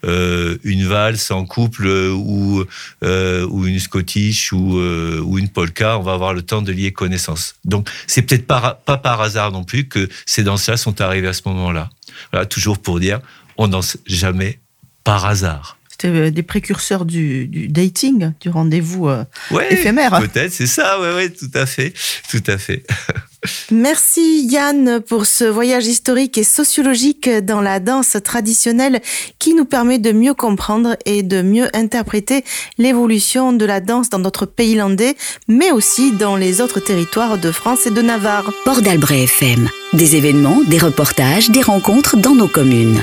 euh, 0.05 0.57
une 0.63 0.85
valse 0.85 1.31
en 1.31 1.45
couple 1.45 1.87
euh, 1.87 2.11
ou, 2.11 2.65
euh, 3.03 3.45
ou 3.47 3.65
une 3.65 3.79
scottish 3.79 4.51
ou, 4.51 4.77
euh, 4.77 5.21
ou 5.23 5.37
une 5.39 5.49
polka, 5.49 5.97
on 5.97 6.01
va 6.03 6.13
avoir 6.13 6.33
le 6.33 6.41
temps 6.41 6.61
de 6.61 6.71
lier 6.71 6.91
connaissance. 6.91 7.55
Donc 7.63 7.89
c'est 8.07 8.23
peut-être 8.23 8.45
pas, 8.45 8.81
pas 8.85 8.97
par 8.97 9.21
hasard 9.21 9.51
non 9.51 9.63
plus 9.63 9.87
que 9.87 10.09
ces 10.25 10.43
danses-là 10.43 10.75
sont 10.77 10.99
arrivées 11.01 11.29
à 11.29 11.33
ce 11.33 11.41
moment-là. 11.45 11.89
Voilà, 12.31 12.45
toujours 12.45 12.79
pour 12.79 12.99
dire, 12.99 13.21
on 13.57 13.67
danse 13.67 13.97
jamais 14.05 14.59
par 15.03 15.25
hasard. 15.25 15.77
C'était 15.89 16.31
des 16.31 16.43
précurseurs 16.43 17.05
du, 17.05 17.47
du 17.47 17.67
dating, 17.69 18.33
du 18.41 18.49
rendez-vous 18.49 19.07
euh, 19.07 19.23
Ouais, 19.51 19.71
éphémère. 19.71 20.19
peut-être, 20.19 20.51
c'est 20.51 20.67
ça, 20.67 20.99
ouais, 20.99 21.13
ouais, 21.13 21.29
tout 21.29 21.51
à 21.53 21.65
fait, 21.65 21.93
tout 22.29 22.43
à 22.47 22.57
fait. 22.57 22.83
Merci 23.71 24.45
Yann 24.45 25.01
pour 25.01 25.25
ce 25.25 25.43
voyage 25.43 25.87
historique 25.87 26.37
et 26.37 26.43
sociologique 26.43 27.29
dans 27.29 27.61
la 27.61 27.79
danse 27.79 28.17
traditionnelle 28.23 29.01
qui 29.39 29.53
nous 29.53 29.65
permet 29.65 29.99
de 29.99 30.11
mieux 30.11 30.33
comprendre 30.33 30.95
et 31.05 31.23
de 31.23 31.41
mieux 31.41 31.67
interpréter 31.75 32.43
l'évolution 32.77 33.53
de 33.53 33.65
la 33.65 33.79
danse 33.79 34.09
dans 34.09 34.19
notre 34.19 34.45
pays 34.45 34.75
landais, 34.75 35.15
mais 35.47 35.71
aussi 35.71 36.11
dans 36.11 36.35
les 36.35 36.61
autres 36.61 36.79
territoires 36.79 37.37
de 37.37 37.51
France 37.51 37.85
et 37.85 37.91
de 37.91 38.01
Navarre. 38.01 38.51
Port 38.65 38.81
d'Albret 38.81 39.23
FM. 39.23 39.69
Des 39.93 40.15
événements, 40.15 40.61
des 40.67 40.79
reportages, 40.79 41.49
des 41.49 41.61
rencontres 41.61 42.17
dans 42.17 42.35
nos 42.35 42.47
communes. 42.47 43.01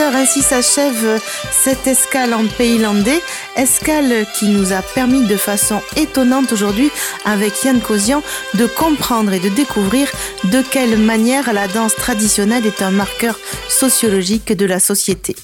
Ainsi 0.00 0.42
s'achève 0.42 1.20
cette 1.50 1.86
escale 1.86 2.32
en 2.34 2.46
pays 2.46 2.78
landais, 2.78 3.20
escale 3.56 4.26
qui 4.34 4.46
nous 4.46 4.72
a 4.72 4.80
permis 4.80 5.26
de 5.26 5.36
façon 5.36 5.80
étonnante 5.96 6.52
aujourd'hui 6.52 6.90
avec 7.24 7.64
Yann 7.64 7.80
Kosian 7.80 8.22
de 8.54 8.66
comprendre 8.66 9.32
et 9.32 9.40
de 9.40 9.48
découvrir 9.50 10.08
de 10.44 10.62
quelle 10.62 10.98
manière 10.98 11.52
la 11.52 11.68
danse 11.68 11.94
traditionnelle 11.94 12.66
est 12.66 12.82
un 12.82 12.90
marqueur 12.90 13.38
sociologique 13.68 14.56
de 14.56 14.66
la 14.66 14.80
société. 14.80 15.36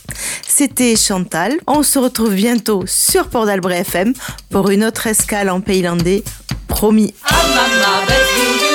C'était 0.46 0.96
Chantal, 0.96 1.54
on 1.66 1.82
se 1.82 1.98
retrouve 1.98 2.34
bientôt 2.34 2.84
sur 2.86 3.28
Port 3.28 3.46
d'Albret 3.46 3.80
FM 3.80 4.14
pour 4.50 4.70
une 4.70 4.84
autre 4.84 5.06
escale 5.06 5.50
en 5.50 5.60
pays 5.60 5.82
landais, 5.82 6.22
promis. 6.68 7.14
D'Albret 7.30 8.67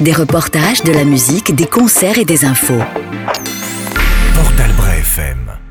Des 0.00 0.14
reportages, 0.14 0.82
de 0.82 0.92
la 0.92 1.04
musique, 1.04 1.54
des 1.54 1.66
concerts 1.66 2.16
et 2.16 2.24
des 2.24 2.46
infos. 2.46 2.80
Port 4.34 4.52
d'Albret 4.56 5.00
FM. 5.00 5.65